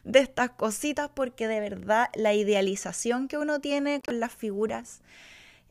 [0.04, 5.02] de estas cositas, porque de verdad la idealización que uno tiene con las figuras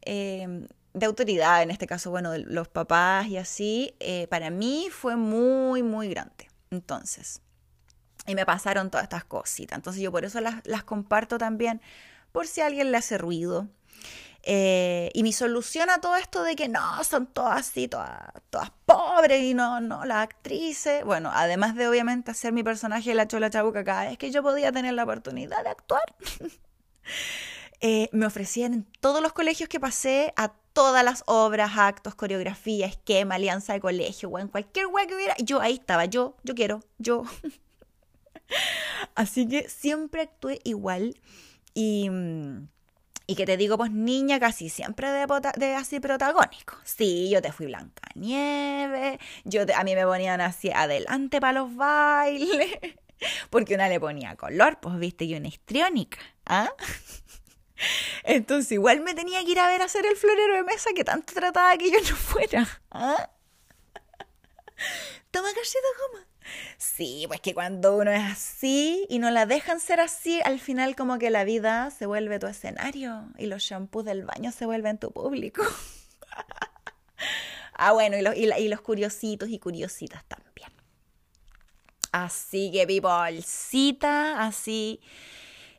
[0.03, 4.89] eh, de autoridad, en este caso, bueno, de los papás y así, eh, para mí
[4.91, 6.49] fue muy, muy grande.
[6.71, 7.41] Entonces,
[8.27, 9.77] y me pasaron todas estas cositas.
[9.77, 11.81] Entonces yo por eso las, comparto también,
[12.33, 13.69] por si a alguien le hace ruido.
[14.49, 18.71] Eh, y mi solución a todo esto de que no, son todas así, todas, todas
[18.85, 21.05] pobres y no, no, las actrices.
[21.05, 24.71] Bueno, además de obviamente hacer mi personaje la Chola Chabuca cada vez que yo podía
[24.71, 26.05] tener la oportunidad de actuar,
[27.81, 32.85] eh, me ofrecían en todos los colegios que pasé a todas las obras, actos, coreografía,
[32.87, 36.55] esquema, alianza de colegio, o en cualquier web que hubiera, yo ahí estaba, yo, yo
[36.55, 37.25] quiero, yo.
[39.15, 41.19] Así que siempre actué igual
[41.73, 42.11] y,
[43.27, 46.77] Y que te digo, pues niña, casi siempre de, de así protagónico.
[46.85, 51.75] Sí, yo te fui Blanca Nieve, yo a mí me ponían así adelante para los
[51.75, 52.71] bailes,
[53.51, 56.19] porque una le ponía color, pues viste, y una histriónica.
[56.45, 56.69] ¿ah?
[58.25, 61.05] Entonces igual me tenía que ir a ver a hacer el florero de mesa que
[61.05, 62.67] tanto trataba que yo no fuera.
[62.91, 63.31] ¿ah?
[65.31, 66.27] Toma cachito goma.
[66.79, 70.95] Sí, pues que cuando uno es así y no la dejan ser así, al final
[70.95, 74.99] como que la vida se vuelve tu escenario y los shampoos del baño se vuelven
[74.99, 75.63] tu público.
[77.75, 80.71] ah, bueno, y los, y, los curiositos y curiositas también.
[82.13, 85.01] Así que, people, cita, así.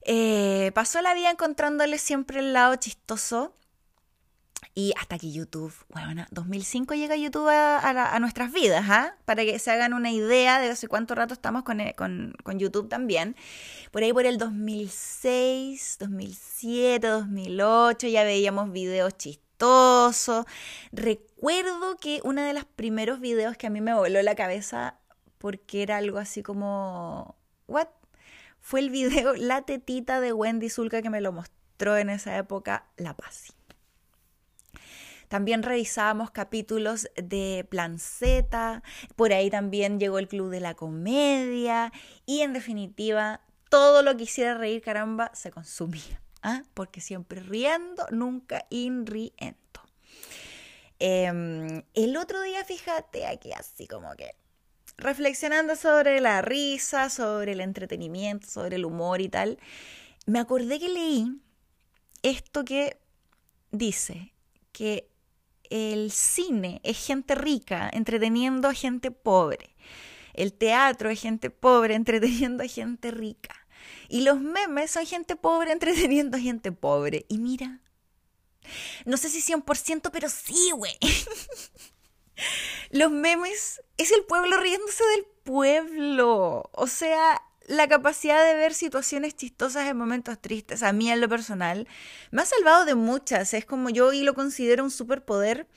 [0.09, 3.53] Eh, pasó la vida encontrándole siempre el lado chistoso
[4.73, 9.15] y hasta que YouTube, bueno, 2005 llega YouTube a, nuestras vidas, ¿ah?
[9.25, 12.87] Para que se hagan una idea de hace cuánto rato estamos eh, con, con, YouTube
[12.87, 13.35] también.
[13.91, 20.45] Por ahí por el 2006, 2007, 2008 ya veíamos videos chistosos.
[20.93, 24.99] Recuerdo que uno de los primeros videos que a mí me voló la cabeza
[25.37, 27.35] porque era algo así como,
[27.67, 27.87] ¿what?
[28.67, 32.85] Fue el video La tetita de Wendy Zulka que me lo mostró en esa época
[32.97, 33.53] La Paz.
[35.29, 38.83] También revisábamos capítulos de Plan Z,
[39.15, 41.93] por ahí también llegó el Club de la Comedia
[42.25, 43.39] y en definitiva
[43.69, 46.21] todo lo que hiciera reír, caramba, se consumía.
[46.41, 46.63] ¿ah?
[46.73, 49.55] Porque siempre riendo, nunca inriendo.
[50.99, 54.35] Em, el otro día, fíjate, aquí así como que
[54.97, 59.59] reflexionando sobre la risa, sobre el entretenimiento, sobre el humor y tal,
[60.25, 61.41] me acordé que leí
[62.23, 62.97] esto que
[63.71, 64.33] dice
[64.71, 65.09] que
[65.69, 69.75] el cine es gente rica entreteniendo a gente pobre.
[70.33, 73.55] El teatro es gente pobre entreteniendo a gente rica.
[74.09, 77.25] Y los memes son gente pobre entreteniendo a gente pobre.
[77.27, 77.81] Y mira,
[79.05, 80.97] no sé si 100%, pero sí, güey.
[82.91, 86.69] los memes es el pueblo riéndose del pueblo.
[86.73, 91.29] O sea, la capacidad de ver situaciones chistosas en momentos tristes, a mí en lo
[91.29, 91.87] personal,
[92.31, 93.53] me ha salvado de muchas.
[93.53, 95.67] Es como yo y lo considero un superpoder.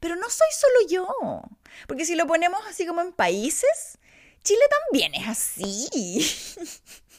[0.00, 1.42] Pero no soy solo yo.
[1.86, 3.98] Porque si lo ponemos así como en países,
[4.42, 6.20] Chile también es así.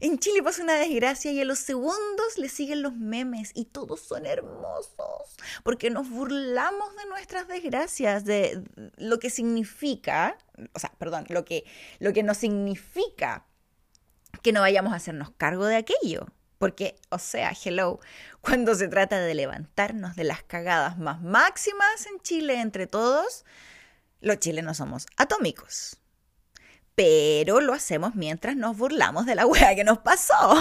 [0.00, 4.00] En Chile pasa una desgracia y a los segundos le siguen los memes y todos
[4.00, 5.30] son hermosos
[5.62, 8.62] porque nos burlamos de nuestras desgracias, de
[8.96, 10.36] lo que significa,
[10.72, 11.64] o sea, perdón, lo que,
[11.98, 13.46] lo que nos significa
[14.42, 16.26] que no vayamos a hacernos cargo de aquello.
[16.58, 18.00] Porque, o sea, hello,
[18.42, 23.46] cuando se trata de levantarnos de las cagadas más máximas en Chile entre todos,
[24.20, 25.99] los chilenos somos atómicos
[26.94, 30.54] pero lo hacemos mientras nos burlamos de la wea que nos pasó.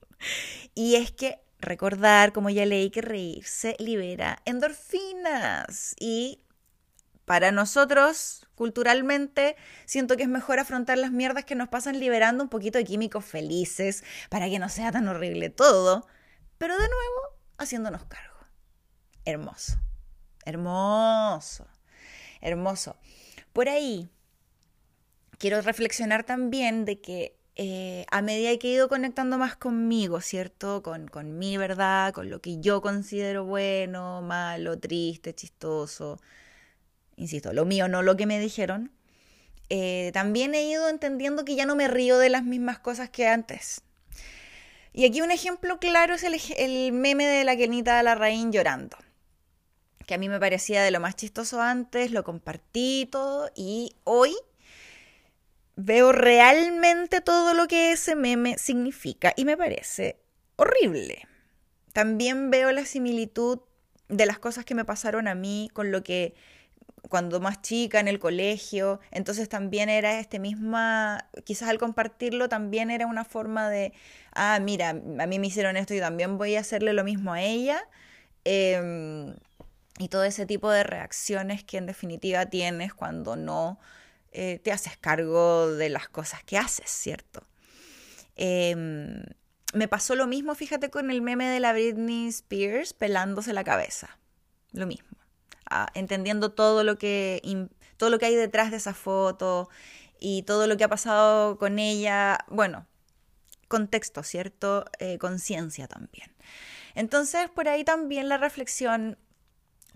[0.74, 6.40] y es que recordar, como ya leí, que reírse libera endorfinas y
[7.26, 12.48] para nosotros, culturalmente, siento que es mejor afrontar las mierdas que nos pasan liberando un
[12.48, 16.06] poquito de químicos felices para que no sea tan horrible todo,
[16.56, 18.36] pero de nuevo haciéndonos cargo.
[19.24, 19.76] Hermoso,
[20.44, 21.66] hermoso,
[22.40, 22.96] hermoso.
[23.52, 24.08] Por ahí,
[25.38, 30.82] quiero reflexionar también de que eh, a medida que he ido conectando más conmigo, ¿cierto?
[30.82, 36.20] Con, con, mi verdad, con lo que yo considero bueno, malo, triste, chistoso,
[37.16, 38.92] insisto, lo mío, no lo que me dijeron,
[39.70, 43.26] eh, también he ido entendiendo que ya no me río de las mismas cosas que
[43.26, 43.82] antes.
[44.92, 48.96] Y aquí un ejemplo claro es el, el meme de la Kenita Larraín llorando
[50.06, 54.34] que a mí me parecía de lo más chistoso antes, lo compartí todo y hoy
[55.76, 60.18] veo realmente todo lo que ese meme significa y me parece
[60.56, 61.28] horrible.
[61.92, 63.60] También veo la similitud
[64.08, 66.34] de las cosas que me pasaron a mí con lo que
[67.08, 72.90] cuando más chica en el colegio, entonces también era este misma, quizás al compartirlo también
[72.90, 73.92] era una forma de,
[74.32, 77.42] ah, mira, a mí me hicieron esto y también voy a hacerle lo mismo a
[77.42, 77.80] ella.
[78.44, 79.34] Em,
[79.98, 83.78] y todo ese tipo de reacciones que en definitiva tienes cuando no
[84.38, 87.42] eh, te haces cargo de las cosas que haces, ¿cierto?
[88.34, 89.22] Em,
[89.72, 94.18] me pasó lo mismo, fíjate, con el meme de la Britney Spears pelándose la cabeza.
[94.72, 95.08] Lo mismo.
[95.70, 97.40] Ah, entendiendo todo lo, que,
[97.96, 99.70] todo lo que hay detrás de esa foto
[100.20, 102.38] y todo lo que ha pasado con ella.
[102.48, 102.86] Bueno,
[103.68, 104.84] contexto, ¿cierto?
[104.98, 106.36] Eh, conciencia también.
[106.94, 109.16] Entonces, por ahí también la reflexión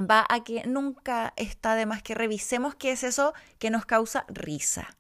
[0.01, 4.25] va a que nunca está de más que revisemos qué es eso que nos causa
[4.29, 4.97] risa.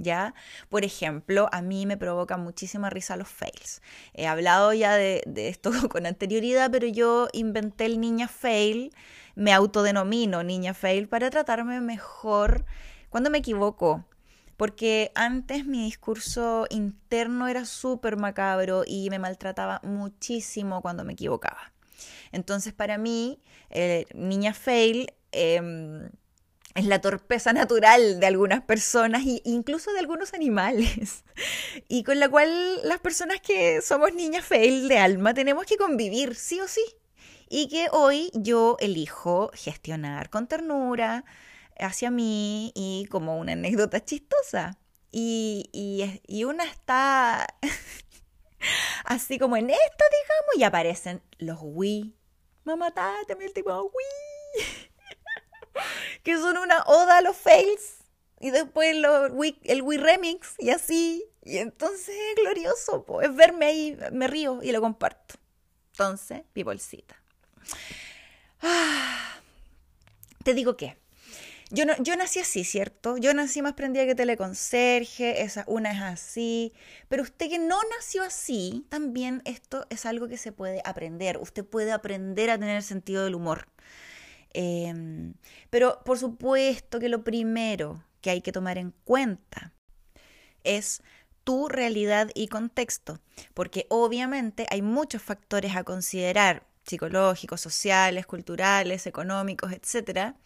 [0.00, 0.34] ¿ya?
[0.68, 3.82] Por ejemplo, a mí me provoca muchísima risa los fails.
[4.14, 8.92] He hablado ya de, esto con anterioridad, pero yo inventé el niña fail,
[9.34, 12.64] me autodenomino niña fail para tratarme mejor
[13.10, 14.04] cuando me equivoco.
[14.56, 21.72] Porque antes mi discurso interno era súper macabro y me maltrataba muchísimo cuando me equivocaba.
[22.32, 23.40] Entonces, para mí,
[23.70, 26.10] eh, niña fail em,
[26.74, 31.24] es la torpeza natural de algunas personas e incluso de algunos animales,
[31.88, 32.50] y con la cual
[32.84, 36.84] las personas que somos niñas fail de alma tenemos que convivir, sí o sí,
[37.48, 41.24] y que hoy yo elijo gestionar con ternura
[41.78, 44.78] hacia mí y como una anécdota chistosa.
[45.12, 45.68] Y,
[46.28, 47.46] y, una está
[49.04, 52.14] así como en esta, digamos, y aparecen los Wii.
[52.64, 54.90] Mamá, también el tipo Wii
[56.22, 57.96] que son una oda a los fails.
[58.42, 61.24] Y después el Wii Remix y así.
[61.42, 65.34] Y entonces es glorioso, es verme ahí, me río y lo comparto.
[65.92, 67.16] Entonces, pipolcita.
[68.62, 69.40] Ah,
[70.42, 70.96] te digo que
[71.70, 73.16] yo, yo nací así, ¿cierto?
[73.16, 76.72] Yo nací más prendida que teleconserje, esa, una es así.
[77.08, 81.38] Pero usted que no nació así, también esto es algo que se puede aprender.
[81.38, 83.68] Usted puede aprender a tener sentido del humor.
[84.52, 85.34] Em,
[85.70, 89.72] pero por supuesto que lo primero que hay que tomar en cuenta
[90.64, 91.02] es
[91.44, 93.20] tu realidad y contexto,
[93.54, 100.36] porque obviamente hay muchos factores a considerar, psicológicos, sociales, culturales, económicos, etcétera,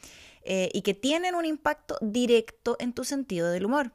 [0.45, 3.93] eh, y que tienen un impacto directo en tu sentido del humor.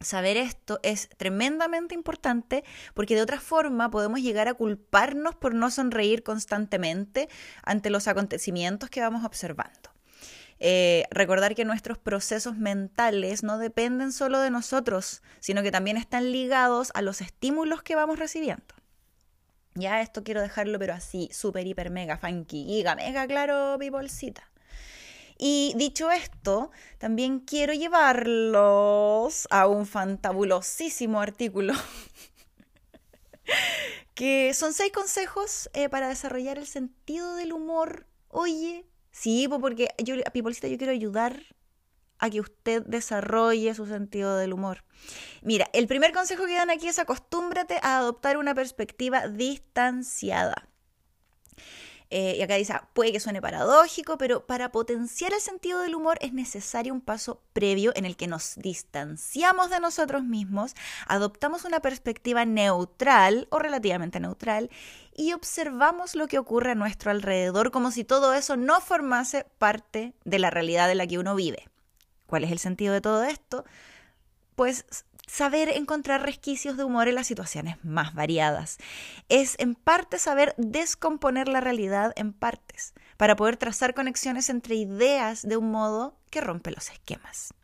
[0.00, 5.70] Saber esto es tremendamente importante porque de otra forma podemos llegar a culparnos por no
[5.70, 7.28] sonreír constantemente
[7.62, 9.90] ante los acontecimientos que vamos observando.
[10.58, 16.30] Eh, recordar que nuestros procesos mentales no dependen solo de nosotros, sino que también están
[16.30, 18.74] ligados a los estímulos que vamos recibiendo.
[19.74, 24.50] Ya esto quiero dejarlo, pero así, súper, hiper, mega, funky, giga, mega claro, mi bolsita.
[25.38, 31.74] Y dicho esto, también quiero llevarlos a un fantabulosísimo artículo
[34.14, 38.06] que son seis consejos eh, para desarrollar el sentido del humor.
[38.28, 39.88] Oye, sí, porque
[40.24, 41.42] a Pipolcita, yo quiero ayudar
[42.18, 44.84] a que usted desarrolle su sentido del humor.
[45.42, 50.68] Mira, el primer consejo que dan aquí es acostúmbrate a adoptar una perspectiva distanciada.
[52.10, 55.94] Eh, y acá dice, ah, puede que suene paradójico, pero para potenciar el sentido del
[55.94, 60.74] humor es necesario un paso previo en el que nos distanciamos de nosotros mismos,
[61.08, 64.70] adoptamos una perspectiva neutral o relativamente neutral
[65.16, 70.14] y observamos lo que ocurre a nuestro alrededor como si todo eso no formase parte
[70.24, 71.68] de la realidad en la que uno vive.
[72.26, 73.64] ¿Cuál es el sentido de todo esto?
[74.54, 74.84] Pues
[75.26, 78.78] saber encontrar resquicios de humor en las situaciones más variadas.
[79.28, 85.42] Es en parte saber descomponer la realidad en partes, para poder trazar conexiones entre ideas
[85.42, 87.54] de un modo que rompe los esquemas.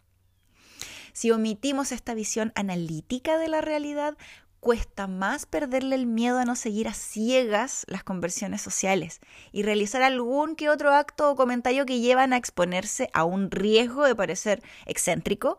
[1.13, 4.17] Si omitimos esta visión analítica de la realidad,
[4.61, 10.03] cuesta más perderle el miedo a no seguir a ciegas las conversiones sociales y realizar
[10.03, 14.63] algún que otro acto o comentario que llevan a exponerse a un riesgo de parecer
[14.87, 15.59] excéntrico,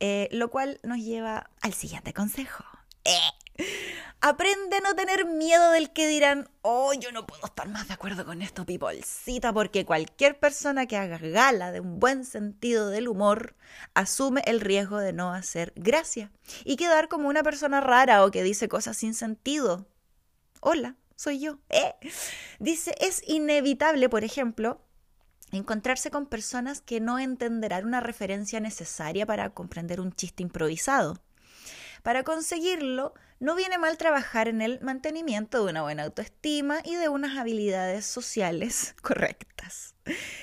[0.00, 2.64] eh, lo cual nos lleva al siguiente consejo.
[3.04, 3.64] Eh.
[4.22, 7.94] Aprende a no tener miedo del que dirán, oh, yo no puedo estar más de
[7.94, 13.08] acuerdo con esto, peoplecita, porque cualquier persona que haga gala de un buen sentido del
[13.08, 13.56] humor
[13.94, 16.30] asume el riesgo de no hacer gracia
[16.64, 19.86] y quedar como una persona rara o que dice cosas sin sentido.
[20.60, 21.58] Hola, soy yo.
[21.70, 21.94] Eh.
[22.58, 24.82] Dice, es inevitable, por ejemplo,
[25.52, 31.20] encontrarse con personas que no entenderán una referencia necesaria para comprender un chiste improvisado.
[32.02, 37.08] Para conseguirlo, no viene mal trabajar en el mantenimiento de una buena autoestima y de
[37.08, 39.94] unas habilidades sociales correctas.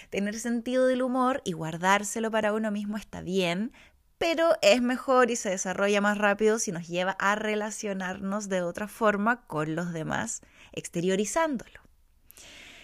[0.09, 3.71] Tener sentido del humor y guardárselo para uno mismo está bien,
[4.17, 8.87] pero es mejor y se desarrolla más rápido si nos lleva a relacionarnos de otra
[8.87, 10.41] forma con los demás,
[10.73, 11.86] exteriorizándolo.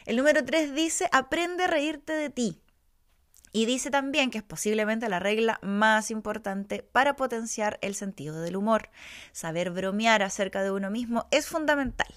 [0.06, 2.64] El número 3 dice, aprende a reírte de ti.
[3.56, 8.56] Y dice también que es posiblemente la regla más importante para potenciar el sentido del
[8.56, 8.90] humor.
[9.32, 12.08] Saber bromear acerca de uno mismo es fundamental,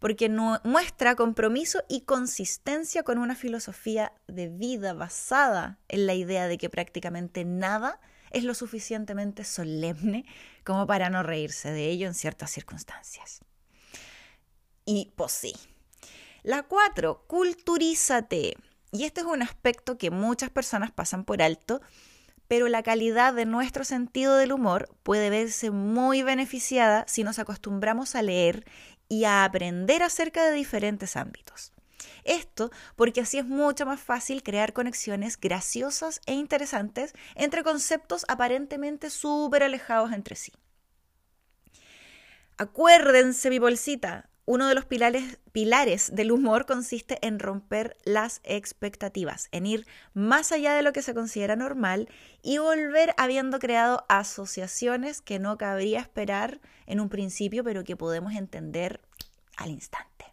[0.00, 0.28] porque
[0.64, 6.68] muestra compromiso y consistencia con una filosofía de vida basada en la idea de que
[6.68, 8.00] prácticamente nada
[8.32, 10.24] es lo suficientemente solemne
[10.64, 13.40] como para no reírse de ello en ciertas circunstancias.
[14.84, 15.54] Y pues sí,
[16.42, 18.56] la cuatro, culturízate.
[18.92, 21.80] Y este es un aspecto que muchas personas pasan por alto,
[22.48, 28.16] pero la calidad de nuestro sentido del humor puede verse muy beneficiada si nos acostumbramos
[28.16, 28.64] a leer
[29.08, 31.72] y a aprender acerca de diferentes ámbitos.
[32.24, 39.10] Esto porque así es mucho más fácil crear conexiones graciosas e interesantes entre conceptos aparentemente
[39.10, 40.52] súper alejados entre sí.
[42.56, 49.48] Acuérdense, mi bolsita, uno de los pilares, pilares, del humor consiste en romper las expectativas,
[49.52, 52.08] en ir más allá de lo que se considera normal
[52.42, 58.34] y volver habiendo creado asociaciones que no cabría esperar en un principio, pero que podemos
[58.34, 59.00] entender
[59.56, 60.26] al instante.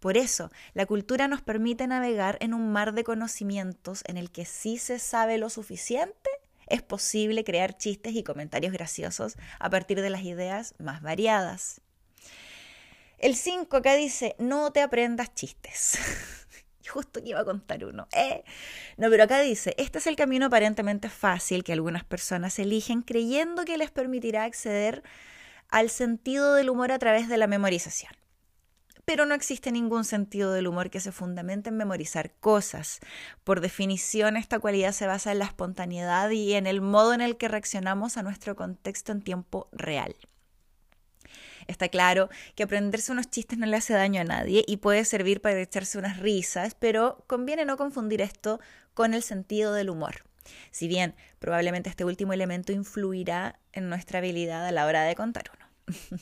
[0.00, 4.44] Por eso, la cultura nos permite navegar en un mar de conocimientos en el que
[4.44, 6.30] sí se sabe lo suficiente
[6.66, 11.80] es posible crear chistes y comentarios graciosos a partir de las ideas más variadas.
[13.18, 15.98] El 5 acá dice, no te aprendas chistes.
[16.88, 18.06] Justo que iba a contar uno.
[18.12, 18.44] ¿eh?
[18.96, 23.64] No, pero acá dice, este es el camino aparentemente fácil que algunas personas eligen creyendo
[23.64, 25.02] que les permitirá acceder
[25.68, 28.12] al sentido del humor a través de la memorización
[29.06, 32.98] pero no existe ningún sentido del humor que se fundamente en memorizar cosas.
[33.44, 37.36] Por definición, esta cualidad se basa en la espontaneidad y en el modo en el
[37.36, 40.16] que reaccionamos a nuestro contexto en tiempo real.
[41.66, 45.40] Está claro que aprenderse unos chistes no le hace daño a nadie y puede servir
[45.40, 48.60] para echarse unas risas, pero conviene no confundir esto
[48.94, 50.24] con el sentido del humor.
[50.70, 55.50] Si bien probablemente este último elemento influirá en nuestra habilidad a la hora de contar
[55.54, 55.66] uno.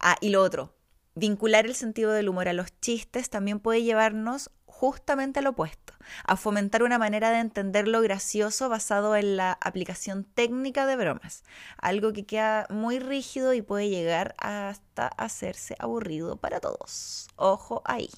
[0.00, 0.74] ah, y lo otro,
[1.18, 5.87] Vincular el sentido del humor a los chistes también puede llevarnos justamente al opuesto,
[6.24, 11.44] a fomentar una manera de entender lo gracioso basado en la aplicación técnica de bromas,
[11.76, 17.28] algo que queda muy rígido y puede llegar hasta hacerse aburrido para todos.
[17.36, 18.10] Ojo ahí.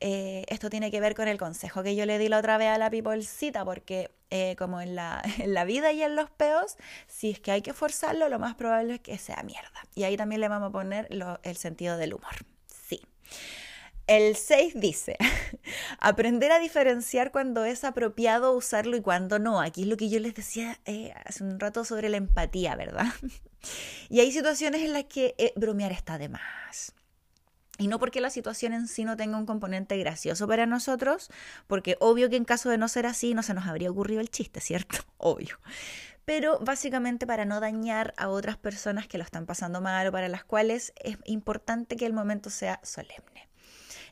[0.00, 2.68] Eh, esto tiene que ver con el consejo que yo le di la otra vez
[2.68, 6.76] a la peoplecita, porque eh, como en la, en la, vida y en los peos,
[7.06, 9.86] si es que hay que forzarlo, lo más probable es que sea mierda.
[9.94, 11.08] Y ahí también le vamos a poner
[11.42, 12.34] el sentido del humor.
[12.66, 13.00] Sí.
[14.06, 15.16] El 6 dice,
[15.98, 19.60] aprender a diferenciar cuando es apropiado usarlo y cuando no.
[19.60, 23.06] Aquí es lo que yo les decía eh, hace un rato sobre la empatía, ¿verdad?
[24.10, 26.94] y hay situaciones en las que bromear está de más.
[27.78, 31.30] Y no porque la situación en sí no tenga un componente gracioso para nosotros,
[31.66, 34.30] porque obvio que en caso de no ser así no se nos habría ocurrido el
[34.30, 34.98] chiste, ¿cierto?
[35.16, 35.58] Obvio.
[36.24, 40.28] Pero básicamente para no dañar a otras personas que lo están pasando mal o para
[40.28, 43.48] las cuales es importante que el momento sea solemne.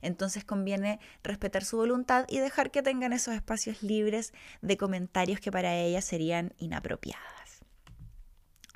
[0.02, 5.50] Entonces conviene respetar su voluntad y dejar que tengan esos espacios libres de comentarios que
[5.50, 7.62] para ellas serían inapropiadas.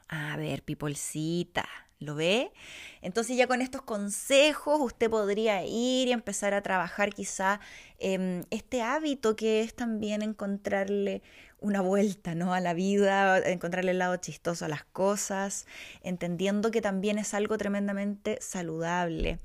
[0.08, 1.68] A ver, pipolcita.
[1.98, 2.52] ¿Lo ve?
[3.00, 7.58] Entonces ya con estos consejos usted podría ir y empezar a trabajar quizá
[7.98, 11.22] em, este hábito que es también encontrarle
[11.58, 12.52] una vuelta ¿no?
[12.52, 15.66] a la vida, encontrarle el lado chistoso a las cosas,
[16.02, 19.38] entendiendo que también es algo tremendamente saludable.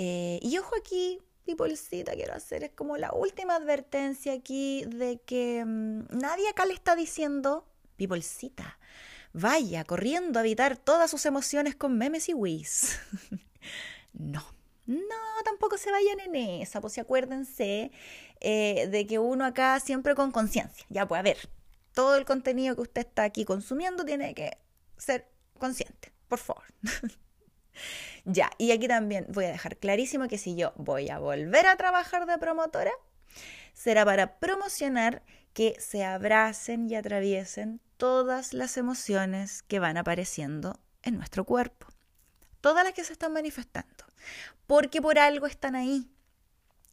[0.00, 5.64] Eh, y ojo aquí, Pipolcita, quiero hacer, es como la última advertencia aquí de que
[5.66, 8.78] mm, nadie acá le está diciendo, Pipolcita,
[9.32, 13.00] vaya corriendo a evitar todas sus emociones con memes y whis.
[14.12, 14.44] no.
[14.86, 17.90] No, tampoco se vayan en esa, pues acuérdense
[18.40, 20.86] eh, de que uno acá siempre con conciencia.
[20.88, 21.36] Ya, pues a ver,
[21.92, 24.58] todo el contenido que usted está aquí consumiendo tiene que
[24.96, 25.28] ser
[25.58, 26.64] consciente, por favor.
[28.24, 31.76] ya, y aquí también voy a dejar clarísimo que si yo voy a volver a
[31.76, 32.92] trabajar de promotora,
[33.72, 35.22] será para promocionar
[35.52, 41.86] que se abracen y atraviesen todas las emociones que van apareciendo en nuestro cuerpo,
[42.60, 44.04] todas las que se están manifestando,
[44.66, 46.10] porque por algo están ahí.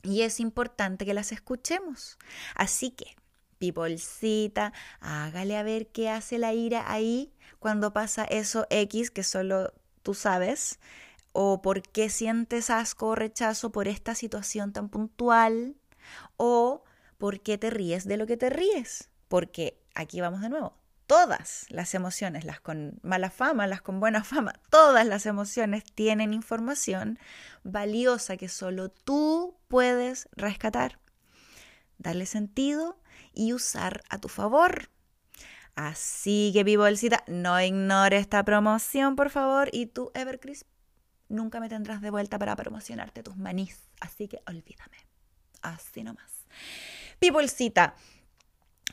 [0.04, 2.18] Y es importante que las escuchemos.
[2.54, 3.16] Así que,
[3.58, 9.74] pipolcita, hágale a ver qué hace la ira ahí cuando pasa eso X que solo
[10.06, 10.80] tú sabes,
[11.34, 15.76] o por qué sientes asco o rechazo por esta situación tan puntual,
[16.38, 16.84] o
[17.18, 20.78] por qué te ríes de lo que te ríes, porque aquí vamos de nuevo,
[21.08, 26.36] todas las emociones, las con mala fama, las con buena fama, todas las emociones tienen
[26.36, 27.18] información
[27.64, 31.00] valiosa que solo tú puedes rescatar,
[31.98, 33.00] darle sentido
[33.34, 34.90] y usar a tu favor.
[35.76, 40.68] Así que, vivo cita, no ignore esta promoción, por favor, y tú, Evercrisp,
[41.28, 44.98] nunca me tendrás de vuelta para promocionarte tus manís, así que olvídame.
[45.62, 46.46] Así nomás.
[47.20, 47.96] Pipolcita,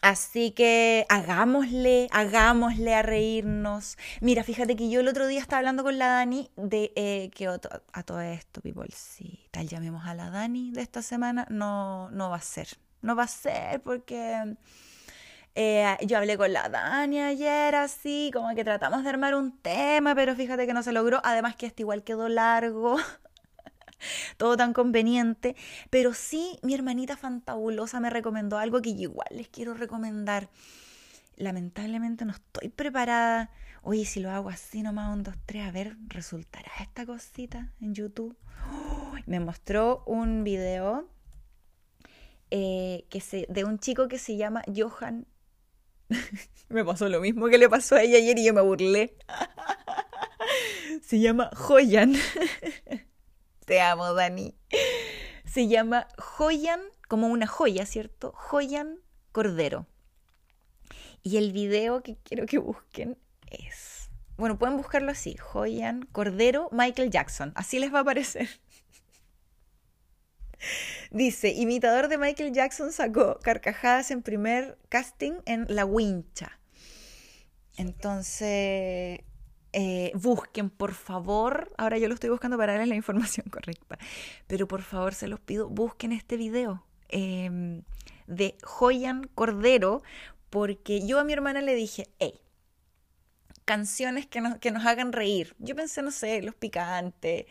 [0.03, 3.97] Así que hagámosle, hagámosle a reírnos.
[4.21, 7.47] Mira, fíjate que yo el otro día estaba hablando con la Dani de eh, que
[7.47, 8.89] a todo esto, people,
[9.65, 12.67] llamemos a la Dani de esta semana, no, no va a ser.
[13.01, 14.57] No va a ser porque
[15.55, 20.15] Eh, yo hablé con la Dani ayer así, como que tratamos de armar un tema,
[20.15, 21.21] pero fíjate que no se logró.
[21.25, 22.97] Además que este igual quedó largo.
[24.37, 25.57] Todo tan conveniente.
[25.91, 30.49] Pero sí, mi hermanita fantabulosa me recomendó algo que yo igual les quiero recomendar.
[31.37, 33.51] Lamentablemente no estoy preparada.
[33.83, 37.95] Oye, si lo hago así nomás, un, dos, tres, a ver, ¿resultará esta cosita en
[37.95, 38.37] YouTube?
[39.27, 41.09] me mostró un video
[42.51, 45.27] eh, que se, de un chico que se llama Johan
[46.69, 49.17] me pasó lo mismo que le pasó a ella ayer y yo me burlé.
[51.03, 52.15] Se llama Joyan.
[53.67, 54.55] Te amo, Dani.
[55.45, 58.33] Se llama Joyan, como una joya, ¿cierto?
[58.35, 59.01] Joyan
[59.33, 59.87] Cordero.
[61.23, 63.19] Y el video que quiero que busquen
[63.51, 64.11] es.
[64.37, 67.53] Bueno, pueden buscarlo así: Joyan Cordero Michael Jackson.
[67.55, 68.49] Así les va a aparecer.
[71.11, 76.59] Dice, imitador de Michael Jackson sacó carcajadas en primer casting en La Wincha.
[77.77, 79.21] Entonces,
[79.73, 83.99] eh, busquen, por favor, ahora yo lo estoy buscando para darles la información correcta,
[84.47, 87.83] pero por favor se los pido, busquen este video em,
[88.27, 90.03] de Joyan Cordero,
[90.51, 92.43] porque yo a mi hermana le dije, hey,
[93.65, 95.55] canciones que nos, que nos hagan reír.
[95.59, 97.47] Yo pensé, no sé, Los Picantes,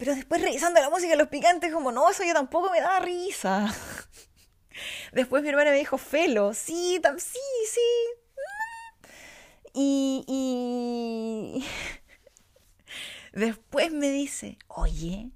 [0.00, 3.70] pero después revisando la música, los picantes, como, no, eso yo tampoco me da risa.
[5.12, 7.38] Después mi hermana me dijo, Felo, sí, sí,
[7.70, 7.80] sí.
[9.74, 11.66] Y, y...
[13.38, 15.32] Después me dice, oye,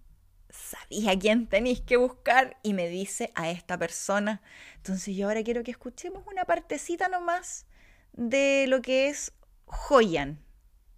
[0.49, 2.57] ¿sabía quién tenéis que buscar?
[2.63, 4.41] Y me dice a esta persona.
[4.77, 7.67] Entonces yo ahora quiero que escuchemos una partecita nomás
[8.15, 9.31] de lo que es
[9.67, 10.43] Joyan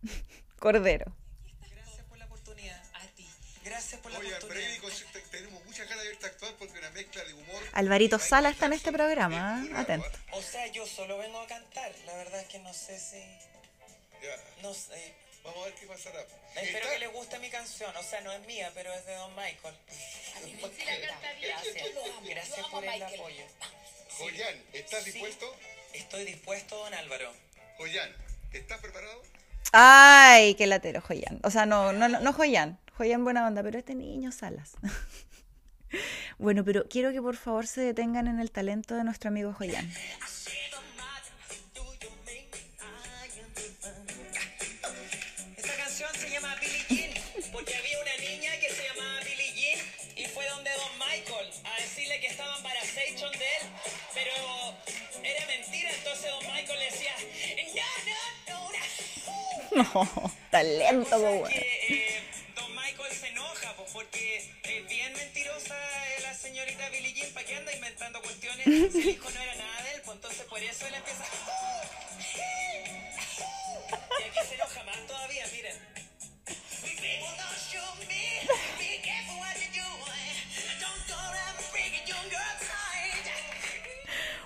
[0.60, 1.16] Cordero.
[3.76, 4.80] Gracias por la Oye, oportunidad.
[5.30, 7.62] tenemos muchas ganas de verte actuar porque una mezcla de humor.
[7.74, 9.72] Alvarito Sala está en este programa, ¿eh?
[9.76, 10.10] atento.
[10.32, 11.92] O sea, yo solo vengo a cantar.
[12.06, 13.18] La verdad es que no sé si.
[14.22, 14.34] Ya.
[14.62, 15.12] No sé.
[15.44, 16.24] Vamos a ver qué pasará.
[16.54, 17.94] Espero que le guste mi canción.
[17.94, 19.74] O sea, no es mía, pero es de Don Michael.
[21.42, 21.74] Gracias.
[22.26, 23.44] Gracias por el apoyo.
[24.16, 25.54] Joyan, ¿estás dispuesto?
[25.92, 27.30] Estoy dispuesto, don Álvaro.
[27.76, 28.10] Joyan,
[28.54, 29.22] ¿estás preparado?
[29.72, 31.40] Ay, qué latero, Joyan.
[31.42, 32.80] O sea, no, no, no, no Joyan.
[32.96, 34.72] Joyan buena onda, pero este niño Salas.
[36.38, 39.86] bueno, pero quiero que por favor se detengan en el talento de nuestro amigo Joyan.
[45.56, 46.30] Esta canción se
[68.76, 71.24] No era nada de él, pues entonces por eso él empieza.
[74.20, 75.76] Y aquí se enoja más todavía, miren.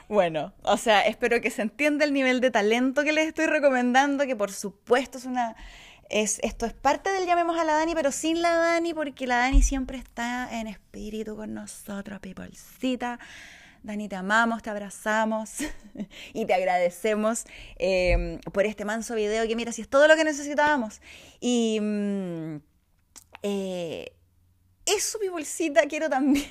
[0.09, 4.27] Bueno, o sea, espero que se entienda el nivel de talento que les estoy recomendando,
[4.27, 5.55] que por supuesto es una
[6.09, 9.39] es, esto es parte del llamemos a la Dani, pero sin la Dani, porque la
[9.39, 13.21] Dani siempre está en espíritu con nosotros, peoplecita.
[13.83, 15.55] Dani, te amamos, te abrazamos
[16.35, 17.45] y te agradecemos
[17.77, 21.01] em, por este manso video que mira, si es todo lo que necesitábamos.
[21.41, 22.57] Y mm,
[23.43, 24.13] eh,
[24.85, 26.45] eso, mi bolsita, quiero también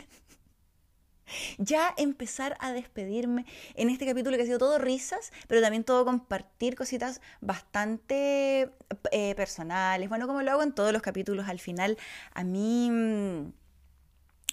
[1.60, 3.45] ya empezar a despedirme
[3.76, 8.72] en este capítulo que ha sido todo risas, pero también todo compartir cositas bastante
[9.12, 10.10] eh, personales.
[10.10, 11.98] Bueno, como lo hago en todos los capítulos, al final
[12.34, 13.53] a mí mm,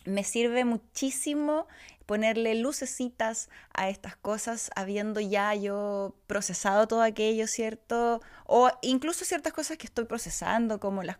[0.06, 1.66] me sirve muchísimo
[2.06, 8.22] ponerle lucecitas a estas cosas, habiendo ya yo procesado todo aquello, ¿cierto?
[8.46, 11.18] O incluso ciertas cosas que estoy procesando, como las,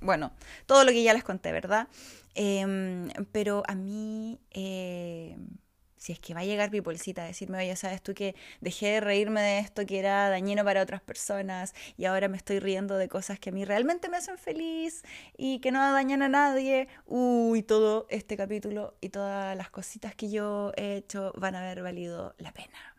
[0.00, 0.32] bueno,
[0.66, 1.88] todo lo que ya les conté, ¿verdad?
[2.34, 4.40] Em, pero a mí...
[4.50, 5.36] Eh,
[5.98, 9.00] si es que va a llegar Pipolcita a decirme, oye, sabes tú que dejé de
[9.00, 13.08] reírme de esto que era dañino para otras personas y ahora me estoy riendo de
[13.08, 15.02] cosas que a mí realmente me hacen feliz
[15.36, 20.30] y que no dañan a nadie, uy, todo este capítulo y todas las cositas que
[20.30, 22.97] yo he hecho van a haber valido la pena.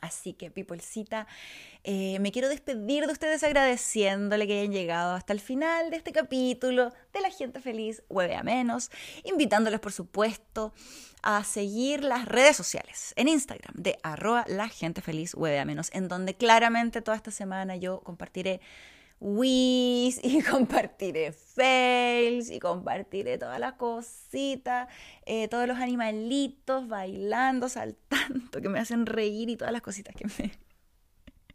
[0.00, 1.26] Así que, Peoplecita,
[1.84, 6.12] eh, me quiero despedir de ustedes agradeciéndole que hayan llegado hasta el final de este
[6.12, 8.90] capítulo de La Gente Feliz, Hueve a Menos,
[9.24, 10.72] invitándoles, por supuesto,
[11.22, 15.90] a seguir las redes sociales en Instagram de arroba La Gente Feliz, Hueve a Menos,
[15.92, 18.60] en donde claramente toda esta semana yo compartiré
[19.20, 24.88] Y compartiré fails y compartiré todas las cositas,
[25.26, 30.26] eh, todos los animalitos bailando, saltando, que me hacen reír y todas las cositas que
[30.26, 30.52] me,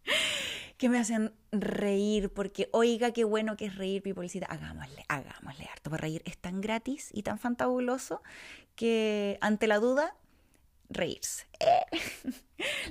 [0.77, 5.89] que me hacen reír, porque oiga qué bueno que es reír, Pipolcita, hagámosle, hagámosle harto,
[5.89, 8.21] para reír es tan gratis y tan fantabuloso
[8.75, 10.17] que ante la duda,
[10.89, 11.47] reírse.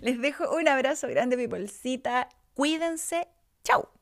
[0.01, 3.29] Les dejo un abrazo grande, Pipolcita, cuídense,
[3.65, 4.02] chao.